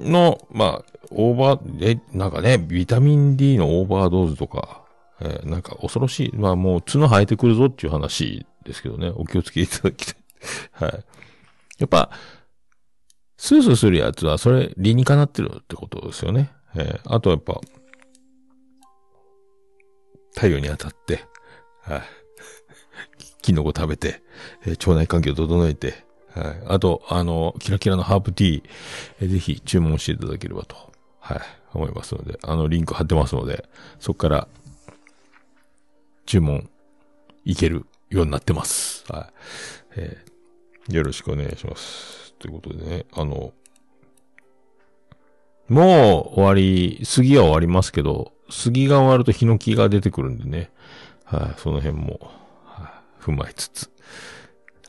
[0.10, 4.84] の、まあ、オーバー、え、なんかね、ビタミン D のオーバードーズとか、
[5.22, 6.32] えーなんか恐ろしい。
[6.36, 10.16] まあもう角生えてくるぞっていう話ですけどね、お気をつけいただきたい。
[10.72, 11.04] はい。
[11.80, 12.10] やっぱ、
[13.38, 16.52] スースーするやつは、それ、理にかなってるってことですよね。
[16.76, 17.60] えーあとやっぱ、
[20.36, 21.26] 太陽に当たって、
[21.82, 22.02] はい。
[23.42, 24.22] キノコ食べて、
[24.66, 26.62] えー腸内環境を整えて、はい。
[26.68, 28.70] あと、あの、キラキラのハープティー、
[29.22, 30.76] えぜひ注文していただければと、
[31.20, 31.42] はい、
[31.74, 33.68] 思いますので、あの、リンク貼ってますので、
[34.00, 34.48] そこから、
[36.26, 36.70] 注文、
[37.46, 39.04] いけるようになってます。
[39.12, 39.34] はい。
[39.96, 40.30] えー
[40.90, 42.34] よろしくお願いします。
[42.40, 43.54] ということでね、あの、
[45.68, 50.72] もう終わり、杉は終わりますけど、杉が終わるとヒノキが出てくるんでね、
[51.26, 52.32] はい、その辺も、
[52.66, 53.92] はい、踏まえつつ、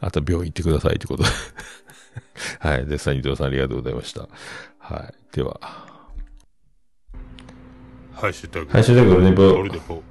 [0.00, 1.28] あとは病院行ってくださいってことで。
[2.58, 2.86] はい。
[2.86, 4.28] で、サニトラさんありがとうございました。
[4.78, 5.14] はい。
[5.36, 5.60] では、
[8.12, 8.70] ハッシュタグ。
[8.70, 10.02] ハッシュタグルネポ。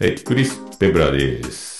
[0.00, 1.79] え、クリス・ペブラです。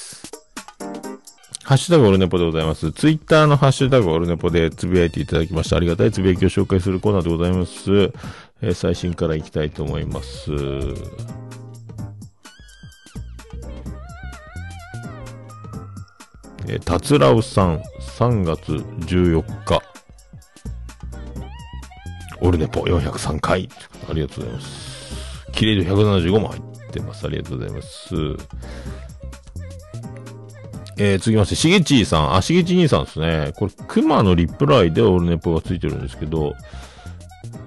[1.70, 2.90] ハッシュタグオルネポでございます。
[2.90, 5.76] ツイッターのハッシュタグオルネポでつぶやいていただきました。
[5.76, 8.12] ありがたいつぶやきを紹介するコーナーでございます。
[8.60, 10.50] えー最新からいきたいと思います。
[16.66, 17.80] えー、たつらうさん、
[18.18, 19.80] 3月14日。
[22.40, 23.68] オルネポ403回。
[24.08, 25.46] ありがとうございます。
[25.52, 27.28] キレイド175も入ってます。
[27.28, 28.16] ありがとうございます。
[30.96, 32.34] えー、続きまして、しげちーさん。
[32.34, 33.52] あ、しげち兄さんですね。
[33.56, 36.54] これ、熊のリプライでオールネポがついてるんですけど、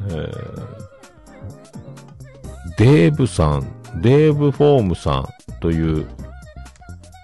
[0.09, 0.67] えー、
[2.77, 3.67] デーブさん、
[4.01, 5.25] デーブフォームさん
[5.59, 6.07] という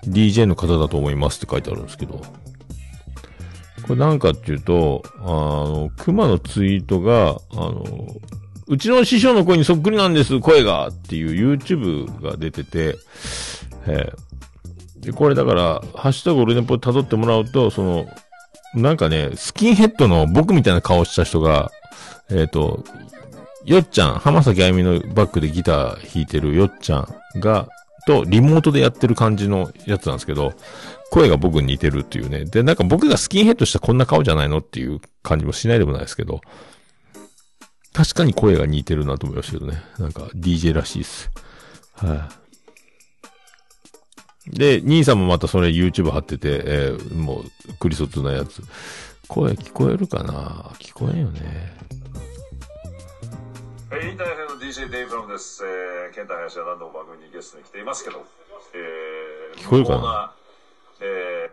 [0.08, 2.22] DJ の方だと思いますって書いてあるんですけど、
[3.88, 7.86] これなんかっていうと、あの、熊のツイートが、あの、
[8.68, 12.96] うちの師匠の声にそっくりなんです、声がっていう YouTube が出てて、
[13.88, 14.29] えー
[15.00, 18.08] で、これだから、ハッシュタグオルネポ辿ってもらうと、その、
[18.74, 21.72] なんかね、スキンヘッドの僕みたいな顔した人が、
[22.30, 22.84] えっ、と、
[23.66, 27.70] よっちゃん、浜崎あゆみのバックでギター弾いてるよっちゃんが、
[28.10, 30.54] と、リモートでやってる感じのやつなんですけど、
[31.12, 32.46] 声が僕に似てるっていうね。
[32.46, 36.42] で、なんか僕がスキンヘッドしたこんな顔じゃないのっていう感じもしないでもないですけど、
[37.94, 39.84] 確かに声が似てるなと思いましたけどね。
[40.00, 41.30] なんか DJ らしいです。
[41.98, 42.49] はい、
[44.50, 48.62] で、兄さんもまたそれ YouTube 貼ってて、えーもう、クリソツなやつ。
[49.28, 50.72] 声聞こえるかな？
[50.80, 51.40] 聞こえんよね。
[53.92, 55.64] えーインターネットの DJ デイブラムです。
[55.66, 58.24] えー、ケンタ林は何度も番組にゲストに来ていますけど、
[58.74, 60.34] えー、聞こえるかな？
[61.02, 61.50] え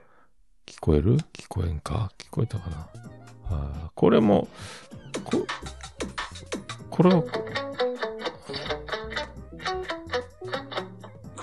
[0.66, 1.16] 聞こえる？
[1.32, 2.10] 聞こえんか？
[2.18, 2.88] 聞こえたかな？
[3.50, 4.48] あーこれも、
[5.24, 5.46] こ、
[6.90, 7.22] これは、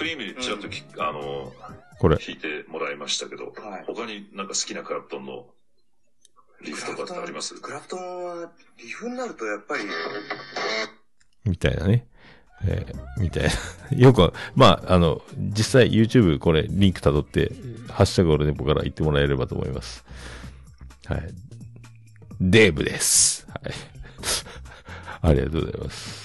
[0.04, 1.54] クリームにちょっとき、あの、
[1.98, 2.18] これ。
[2.18, 5.46] 弾いてもらいましたけど、はい他になんか好きなクラプトンの
[6.62, 7.56] リフとかってあります？
[7.62, 9.84] クラプトンは、リフになるとやっぱり、
[11.46, 12.06] みたいなね。
[12.66, 13.50] えーみたいな。
[13.98, 17.54] よく、まあ、あの、実際 YouTube これリンク辿って、
[17.90, 20.04] ハッシュタグオルネポから言ってもらえればと思います。
[21.06, 21.34] はい。
[22.42, 23.48] デーブです。
[23.50, 23.74] はい。
[25.22, 26.23] ありがとうございます。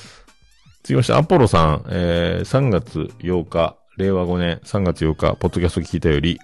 [0.89, 6.39] 続きまして、アポロさん、えー、3月8日、令和5年3月8日、ポッドキャスト聞いたより、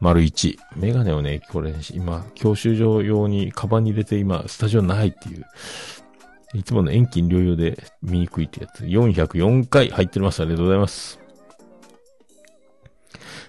[0.00, 0.58] 丸1。
[0.74, 5.46] メガネをね、これ、今、教習所用にカバンに入れて、今、スタジオないっていう。
[6.54, 8.84] いつもの遠近療養で見にくいってやつ。
[8.86, 10.42] 404回入ってます。
[10.42, 11.20] ありがとうございます。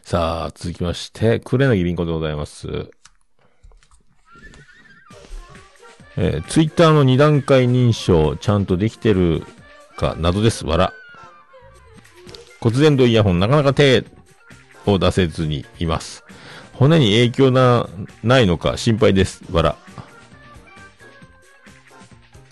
[0.04, 2.92] さあ、続きまして、クレナギリンコでございます。
[6.18, 9.43] えー、ツイッターの2段階認証、ちゃんとできてる
[9.97, 10.66] か、などです。
[10.66, 10.93] わら。
[12.59, 14.05] 骨伝導イヤホン、なかなか手
[14.86, 16.24] を出せずにいます。
[16.74, 17.88] 骨に影響な、
[18.24, 19.43] ないのか心配です。
[19.51, 19.76] わら。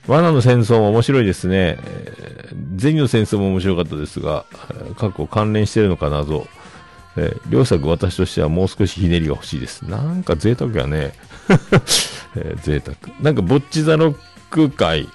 [0.08, 1.78] 罠の戦争も面白いですね。
[2.76, 4.46] ゼニの戦争も面白かったですが、
[4.98, 6.48] 過去関連してるのか謎。
[7.16, 9.84] え両作私としてはもう少しひねりが欲しいです。
[9.84, 11.14] なんか贅沢やね。
[12.36, 12.98] えー贅沢。
[13.22, 14.18] なんかボッチザロッ
[14.50, 15.08] ク会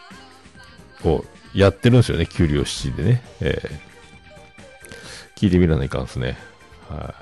[1.05, 2.27] をやってるんですよね。
[2.27, 3.23] キュリオシティでね。
[3.41, 3.89] えー
[5.39, 6.37] 聞いてみらないかんですね。
[6.89, 7.15] は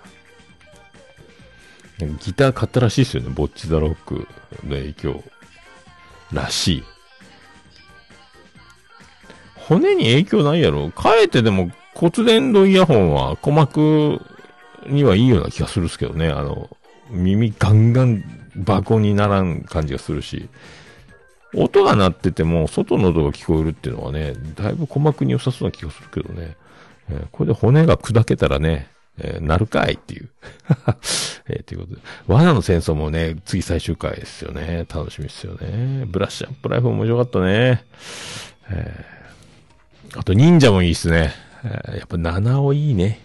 [1.98, 3.28] い、なんかギター買ったらしいですよね。
[3.28, 4.26] ボッチザロック
[4.66, 5.22] の影響
[6.32, 6.84] らしい。
[9.56, 14.22] 骨に影響ないやろかえてでも骨伝導イヤホンは鼓膜
[14.86, 16.28] にはいいような気がするっすけどね。
[16.28, 16.70] あの、
[17.10, 20.48] 耳ガンガン爆音にならん感じがするし。
[21.54, 26.56] 音が鳴ってても、外の音が聞こえるっていうのはね、だいぶ鼓膜に良さそうな気がするけどね。
[27.08, 28.88] えーこれで骨が砕けたらね、
[29.18, 30.28] えーなるかいっていう。
[31.48, 32.00] えーということで。
[32.26, 34.86] 罠の戦争もね、次最終回ですよね。
[34.92, 36.04] 楽しみですよね。
[36.06, 37.84] ブラッシュアップライフも面白かったね。
[38.70, 39.16] えー
[40.18, 41.32] あと忍者もいいっすね。
[41.64, 43.20] えーやっぱ七尾いいね。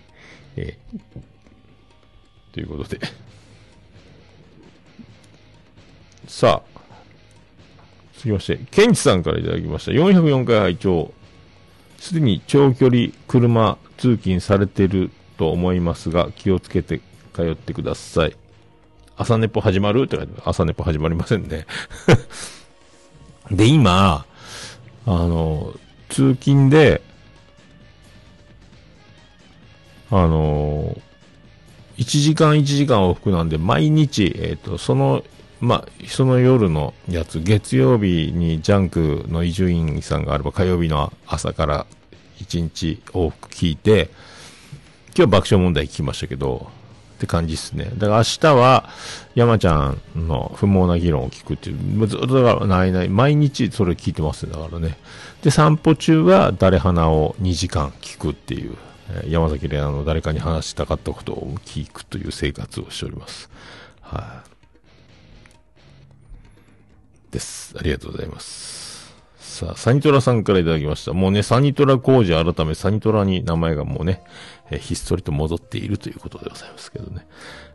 [0.55, 2.99] えーということで。
[6.31, 6.79] さあ、
[8.13, 9.91] 続きまして、ケンチさんからいただきました。
[9.91, 11.13] 404回拝聴
[11.99, 17.01] すでに長距離車通勤されてると思いますが、気をつけて
[17.33, 18.37] 通ってください。
[19.17, 20.03] 朝寝ぽ始まる？
[20.03, 21.67] って書いて朝寝ぽ始まりませんね。
[23.51, 24.25] で、今、
[25.05, 25.73] あの、
[26.07, 27.01] 通勤で、
[30.09, 30.97] あの、
[31.97, 35.25] 1時間1時間往復なんで、毎日、えっ、と、その、
[35.61, 41.85] まあ、その夜のやつ、月曜日にジャンクの伊集院さんがあれば、火曜日の朝から
[42.39, 44.09] 1日往復聞いて、
[45.15, 46.71] 今日爆笑問題聞きましたけど、
[47.17, 47.91] って感じですね。
[47.97, 48.89] だから明日は、
[49.35, 54.97] 山ちゃんの不毛な議論を聞くっていう、ずっとだからないない、毎日それ聞いてますね、だからね。
[55.43, 58.75] で、散歩中は誰花を2時間聞くっていう、
[59.27, 63.51] 山崎怜奈の誰かに話したかったことを聞くという生活をしております。
[64.01, 64.50] はい、
[67.31, 67.75] です。
[67.77, 69.13] ありがとうございます。
[69.39, 71.13] さあ、サニトラさんからいただきました。
[71.13, 74.23] もうね、サニトラ工事改めサニトラに名前がもうね、
[74.69, 77.27] えーひっそりと戻っているということでございますけどね。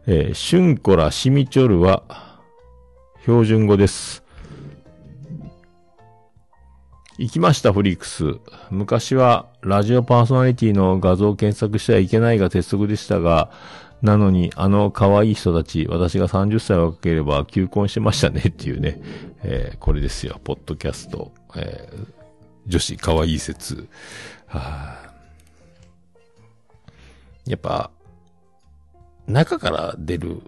[0.07, 2.03] えー、シュンコラシミチョルは、
[3.23, 4.23] 標準語です。
[7.19, 8.37] 行きました、フリークス。
[8.71, 13.51] 昔は、ラジオパーソナリティの画像を検索してはいけないが鉄則でしたが、
[14.03, 19.01] なのに、あの可愛い人たち、私が30歳若ければ求婚しましたねっていうね、
[19.43, 22.17] えーこれですよ、ポッドキャスト、えー
[22.69, 23.89] 女子可愛い説。
[24.47, 25.13] はあ
[27.47, 27.91] やっぱ、
[29.29, 30.43] 中から出る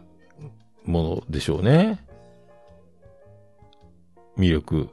[0.84, 2.04] ものでしょうね。
[4.36, 4.88] 魅力、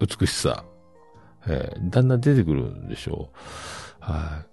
[0.00, 0.64] 美しさ、
[1.46, 4.04] えーだんだん出てくるんでしょう。
[4.04, 4.51] はい。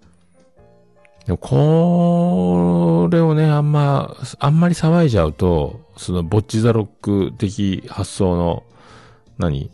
[1.30, 8.64] でも、これをね、あんま、あんまり騒いじゃうと、その、ボッチザロック的発想の、
[9.38, 9.70] 何？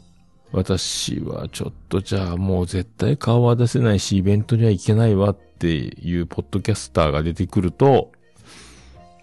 [0.53, 8.13] 私はちょっとじゃあもう絶対顔は出せないし、イベントには行けないわっていうポッドキャスターが出てくると、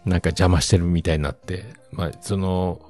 [0.04, 2.82] なんか邪魔してるみたいになって、まあ、その、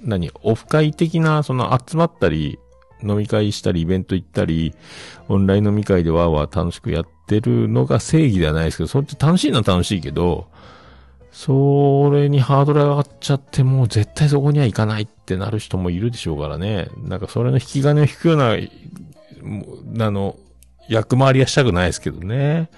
[0.00, 2.58] 何、オフ会的な、その集まったり、
[3.02, 4.74] 飲み会したり、イベント行ったり、
[5.28, 10.46] オンライン飲み会でわーわー楽しくやってるのが正義ではないですけど、そっち楽しいのは楽しいけど、
[11.32, 16.88] それにハードルが上がっちゃって、もう絶対そこには行かないってなる人もいるでしょうからね。
[16.98, 20.36] なんかそれの引き金を引くような、あの、
[20.88, 22.68] 役回りはしたくないですけどね。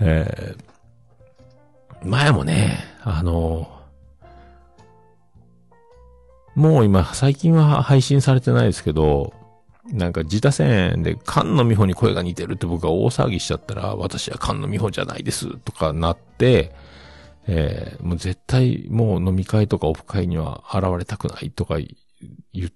[0.00, 3.81] えー、前もね、あの、
[6.54, 9.32] もう今、最近は配信されてないですけど、
[9.90, 16.72] なんか自他戦で菅野美穂に声が似てるって僕が大騒ぎしちゃったら、私は菅野美穂じゃないですとかなって、
[17.48, 21.78] えーもう絶対もう飲み会とかオフ会には現れたくないとか
[22.52, 22.70] 言、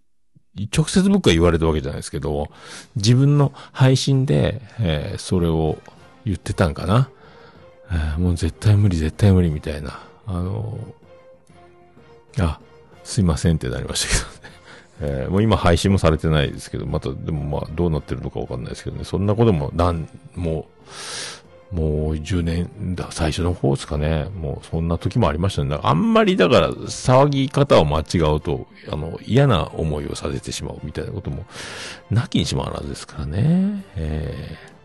[0.75, 2.49] 直接僕は言われたわけじゃないですけど、
[2.97, 5.79] 自分の配信で、えーそれを
[6.25, 7.11] 言ってたんかな。
[7.91, 10.01] えーもう絶対無理絶対無理みたいな。
[10.27, 12.61] あのーあ、
[13.07, 14.57] すいませんってなりましたけどね。
[15.01, 19.05] えーもう今配信もされてないですけど、また、でもまあ、どうなってるのかわかんないですけどね。
[19.05, 20.67] そんなことも、なん、も
[21.73, 24.27] う、もう10年だ、最初の方ですかね。
[24.41, 25.71] もうそんな時もありましたね。
[25.71, 31.45] だからあんまりだから騒ぎ方を間違うと、あの、嫌な思いをさせてしまうみたいなことも、
[32.11, 33.85] なきにしもあらずですからね。
[33.97, 34.76] えー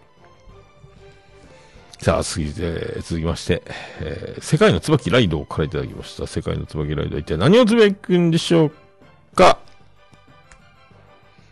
[2.01, 3.61] さあ、続いて、続きまして、
[3.99, 6.25] えー世界の椿ライドからいただきました。
[6.25, 8.71] 世界の椿ライドは一体何をつぶやくんでしょう
[9.35, 9.59] か？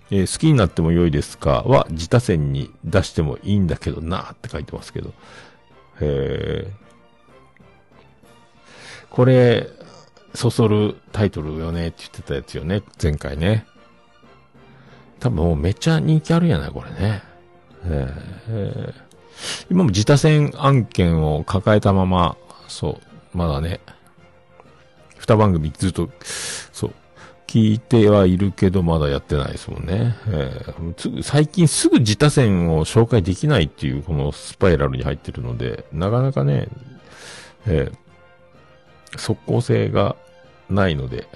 [0.10, 1.62] えー好きになっても良いですか？
[1.62, 5.14] は、自他線に出してもいいんだけどなって書いてますけど。
[6.02, 6.72] えー
[9.12, 9.68] これ、
[10.34, 12.82] そそるタイトルよねって言ってたやつよね。
[13.02, 13.68] 前回ね。
[15.20, 17.22] 多分もうめっちゃ人気あるやないこれね。
[17.86, 18.14] えー
[18.50, 19.09] えー
[19.70, 22.38] 今も自他線案件を抱えたまま、
[22.68, 23.00] そ
[23.34, 23.80] う、まだね、
[25.18, 26.10] 二番組ずっと、
[26.72, 26.94] そう、
[27.48, 30.16] 聞いてはいるけど、まだやってないですもんね。
[30.28, 36.68] えーつ最近すぐ自他線を紹介できないっていう、このスパイラルに入ってるので、なかなかね、
[37.66, 38.10] えー
[39.18, 40.16] 即効性が
[40.70, 41.28] ないので、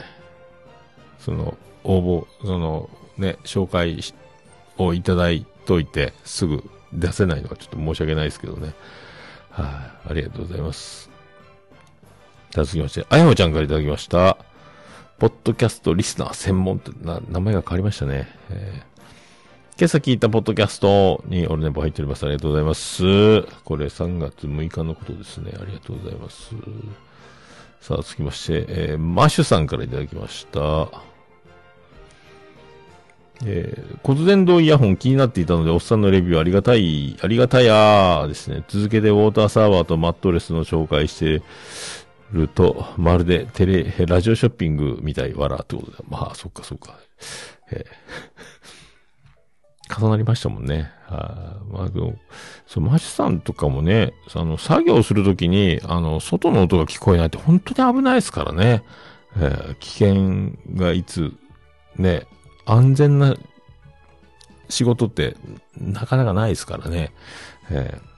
[1.19, 3.99] その、応募、その、ね、紹介
[4.77, 6.63] をいただいといて、すぐ
[6.93, 8.73] 出せないのはちょっと申し訳ないですけどね。
[9.49, 11.09] はい、ありがとうございます。
[12.51, 14.37] 続きまして、あやまちゃんからいただきました。
[15.17, 18.27] ポッドキャストリスナー専門ってな、名前が変わりましたね。
[18.49, 18.93] えー
[19.75, 22.23] 今朝聞いたポッドキャストにオルネポ入っております。
[22.23, 23.01] ありがとうございます。
[23.63, 25.51] これ3月6日のことですね。
[25.59, 26.51] ありがとうございます。
[27.81, 31.12] さあ、続きまして、えーマッシュさんからいただきました。
[33.45, 38.63] えー骨伝導イヤホン気になっていたので、おっさんのレビューありがたい、ありがたいやーですね。
[38.67, 41.41] 続けてウォーターサーバーとマットレスの紹介して
[42.33, 45.97] ると、まるでテレ、ラジオショッピングみたい、わらってことで。
[46.09, 46.97] まあ、そっかそっか。
[47.71, 47.85] えー
[49.99, 50.89] 重なりましたもんね。
[51.07, 52.15] はいまあ、でも、
[52.65, 58.83] そう、マシさんとかもね、あの、作業するときに、あの、外の音が聞こえないって本当に危ないですからね。
[59.37, 61.33] えー危険がいつ、
[61.97, 62.25] ね、
[62.65, 63.35] 安全な
[64.69, 65.35] 仕事って
[65.77, 67.13] なかなかないですからね。
[67.69, 68.13] えー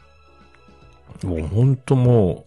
[1.24, 2.46] もう本当も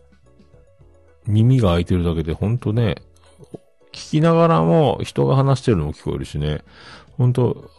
[1.27, 2.97] う、耳が開いてるだけで本当ね、
[3.93, 6.63] 聞きながらも人が話してるのも聞こえるしね、
[7.17, 7.71] 本当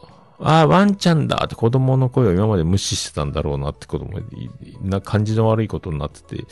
[0.42, 4.50] ああ、ワンちゃんだって子供の声を今まで無視してたんだろうなってことも、い
[4.82, 6.46] な感じの悪いことになってて、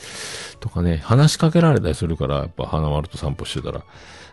[0.60, 3.84] とかね、話しかけられたりするから、やっぱ花丸と散歩してたら、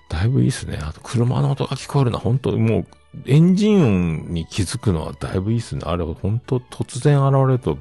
[0.09, 0.79] だいぶいいっすね。
[0.83, 2.87] あと、車の音が聞こえるのは本当もう、
[3.27, 5.83] エンジン音に気づくのはだいぶいいっすね。
[5.85, 7.79] あれ、本当突然現れると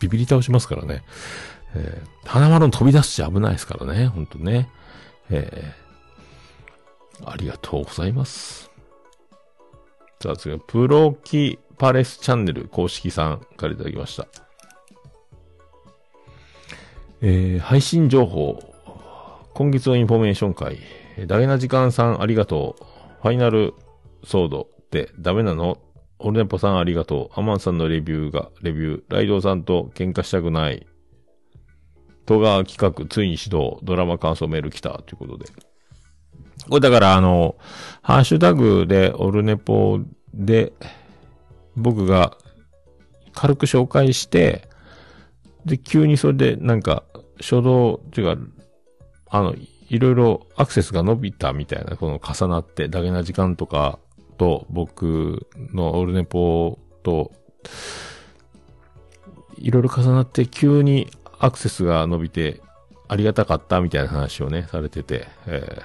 [0.00, 1.02] ビビり倒しますからね。
[1.74, 4.06] えー、花丸飛び出すし危ないですからね。
[4.06, 4.68] 本当ね。
[5.30, 8.70] えー、ありがとうございます。
[10.22, 14.26] さあ次は、プロキパレスチャンネル公式さんからいただきました。
[17.20, 18.62] えー、配信情報。
[19.54, 20.78] 今月のインフォメーション会。
[21.26, 22.84] ダゲな時間さんありがとう。
[23.22, 23.74] ファイナル
[24.24, 25.78] ソードってダメなの？
[26.18, 27.38] オールネポさんありがとう。
[27.38, 29.02] アマンさんのレビューが、レビュー。
[29.08, 30.86] ライドウさんと喧嘩したくない。
[32.26, 33.80] 戸川企画、ついに始動。
[33.82, 34.90] ドラマ感想メール来た。
[34.90, 35.46] ということで。
[36.68, 37.56] これだからあの、
[38.00, 40.00] ハッシュタグでオールネポ
[40.32, 40.72] で、
[41.76, 42.38] 僕が
[43.34, 44.68] 軽く紹介して、
[45.66, 47.02] で、急にそれでなんか、
[47.40, 48.42] 初動、っていうか、
[49.28, 49.54] あの、
[49.94, 54.00] いろいろアクセスが伸びたみたいな、この重なって、ダゲな時間とか
[54.38, 57.30] と、僕のオールネポと、
[59.56, 61.08] いろいろ重なって、急に
[61.38, 62.60] アクセスが伸びて、
[63.06, 65.82] ありがたかったみたいな話をね、されてて、えー、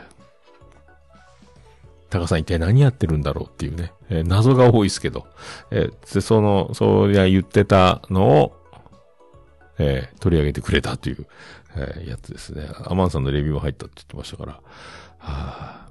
[2.09, 5.27] タカさん一体何やってるんだろうっていうね、えー謎が多いですけど、
[5.69, 8.55] えー、その、そりゃ言ってたのを、
[9.77, 11.27] えー取り上げてくれたという、
[11.75, 12.69] えーやつですね。
[12.85, 14.53] アマンさんのレビューも入ったって言ってましたから。
[14.53, 14.61] は
[15.19, 15.89] あ、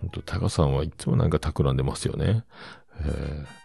[0.00, 2.44] 本当タカさんはいつもなんか企んでますよね。
[3.00, 3.60] えー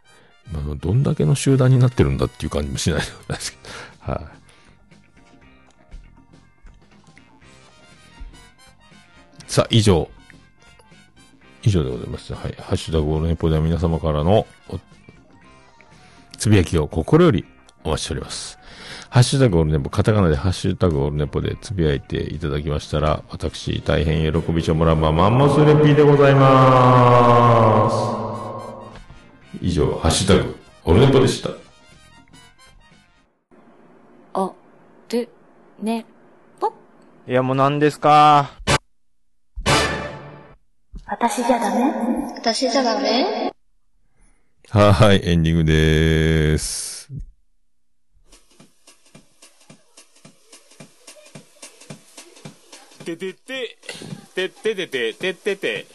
[0.52, 3.58] まあ、どんだけの集団になってるんだっていう感じもしないですけ
[4.06, 4.14] ど。
[4.14, 4.22] は
[9.48, 10.10] い、さあ、以上。
[11.64, 12.32] 以上でございます。
[12.34, 12.54] はい。
[12.60, 14.46] ハッシュタグオールネポでは皆様からの
[16.38, 17.44] つぶやきを心より
[17.84, 18.60] お待ちしております。
[19.16, 27.90] ハッシュタグオールネポ、カタカナでハッシュタグオールネポでつぶやいていただきましたら、私、大変喜びちょもらうまマンモスレピーでございま
[29.58, 29.64] す。
[29.66, 31.52] 以上、ハッシュタグオールネポでした。
[34.34, 34.54] お、
[35.10, 35.30] る、
[35.82, 36.06] ね、
[36.60, 36.74] ぽ。
[37.26, 38.52] いや、もう何ですか？
[41.08, 42.34] 私じゃダメ？
[42.36, 43.54] 私じゃダメ？
[44.72, 46.95] はーい、エンディングでーす。
[53.06, 53.78] ててて、
[54.34, 55.86] てっててて、てってて、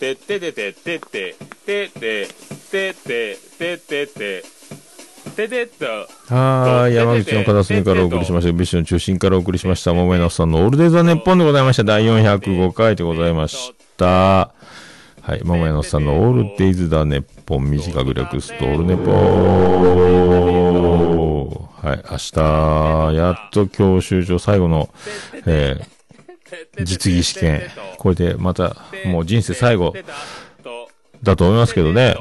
[0.00, 2.26] てっててて、てって、てって、
[2.70, 4.42] てって、てってて、
[5.36, 5.86] ててっと。
[6.34, 8.52] はーい、山口の片隅からお送りしました。
[8.52, 9.94] ビッシュの中心からお送りしました。
[9.94, 11.84] 桃井のさんのオールデイズダネッポンでございました。
[11.84, 14.52] 第405回でございました。
[15.22, 19.12] はい、桃井のさんのオールデイズダネッポン短く略すとオールネポ
[21.80, 24.90] はい、明日、やっと教習所最後の、
[25.46, 25.99] えー、
[26.84, 27.62] 実技試験。
[27.98, 29.94] これでまた、もう人生最後
[31.22, 32.16] だと思いますけどね。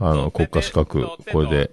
[0.00, 1.70] あの、国家資格、これで、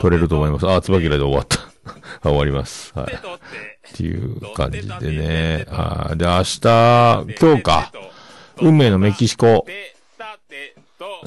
[0.00, 0.68] 取れると思います。
[0.68, 1.58] あ、椿らで終わった。
[2.22, 2.92] 終わります。
[2.94, 3.14] はい。
[3.14, 5.66] っていう感じでね。
[5.68, 6.60] あで、明日、
[7.40, 7.92] 今日か。
[8.58, 9.66] 運命のメキシコ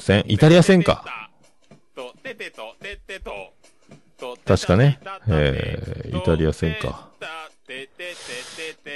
[0.00, 1.04] 戦、イタリア戦か。
[4.44, 5.00] 確かね。
[5.28, 7.09] えー、イタリア戦か。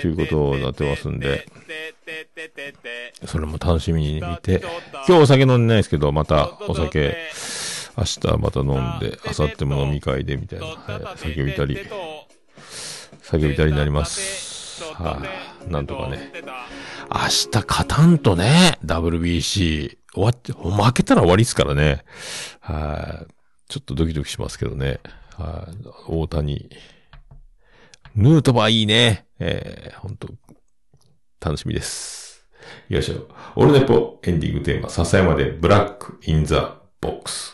[0.00, 1.46] ということになってますんで、
[3.26, 4.62] それも楽しみに見て、
[5.06, 7.16] 今日お酒飲んでないですけど、またお酒、
[7.96, 11.78] 明日また飲んで、明後日も飲み会でみたいな、はい、酒びたり、
[13.22, 14.82] 酒びたりになります。
[14.94, 15.20] は
[15.68, 16.32] い、なんとかね。
[17.08, 22.04] 明日勝たんとね、WBC、終わって、負けたら終わりですからね。
[22.60, 23.32] はい、
[23.68, 24.98] ちょっとドキドキしますけどね。
[25.36, 25.76] はい、
[26.08, 26.68] 大谷。
[28.16, 29.26] ヌートバーいいね。
[29.40, 30.28] えー、本当
[31.40, 32.46] 楽しみです。
[32.88, 33.28] よいしょ。
[33.56, 37.53] オルネポエンディングテーマ、笹山でブラックインザボックス。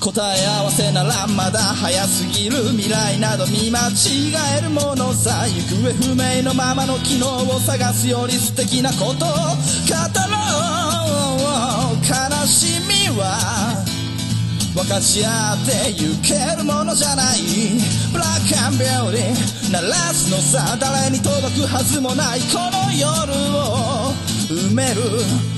[0.00, 4.70] 答え合わせならまだ早すぎる未来など見間違える。
[4.70, 9.26] ものさ行方不明のままの機能を探すより素敵なことを語ろ
[11.92, 13.84] う悲しみは
[14.74, 16.64] 分かち合ってゆける。
[16.64, 17.38] ものじゃない
[18.12, 24.12] ブラックアンビューティー鳴らすのさ誰に届くはずもないこの夜を
[24.48, 25.57] 埋める。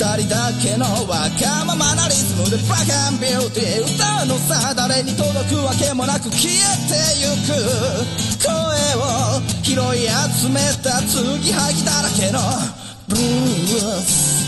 [0.00, 6.56] 人だけのわがままなリズムでブラックンビューティー歌うのさ誰に届くわけもなく消え
[6.88, 7.52] てゆく
[8.40, 8.48] 声
[8.96, 12.40] を拾い集めた継ぎはぎだらけの
[13.08, 14.40] ブルース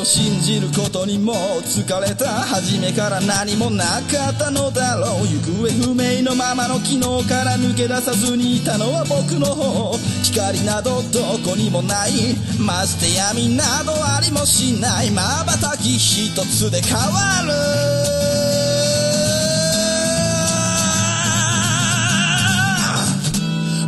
[0.09, 9.95] 信じることにも疲れた初めから何もなかったのだろう行方不明のままの昨日から抜け出さずにいたのは僕の方。
[10.23, 12.11] 光などどこにもない
[12.59, 17.03] まして闇などありもしない瞬き一つで変わ
[17.45, 17.53] る。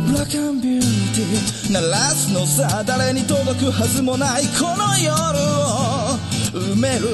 [0.06, 0.80] ブラックアンビュー
[1.16, 5.12] ティー鳴らすのさ誰に届くはずもないこの夜
[5.98, 6.01] を。
[6.52, 7.08] 埋める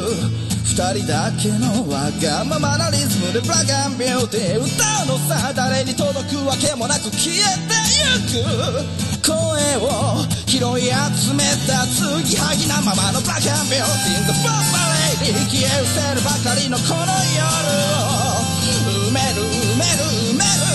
[0.67, 7.39] 二人だけのわがままなリズムでブラックアンビューティー歌うのさ誰に届くわけもなく消え
[7.71, 9.39] てゆく声
[9.79, 17.47] を拾い集めた継ぎはぎなままのブラックアンビューティー The f o r b a Lady 消え失せるばかりのこの夜
[17.79, 18.43] を
[19.07, 20.03] 埋める埋める
[20.35, 20.67] 埋める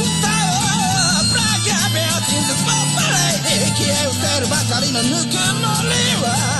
[0.00, 0.56] 歌お
[1.20, 6.59] うブラックアンビューティー The f o r b a Lady 消え失せるばかりのぬくもりは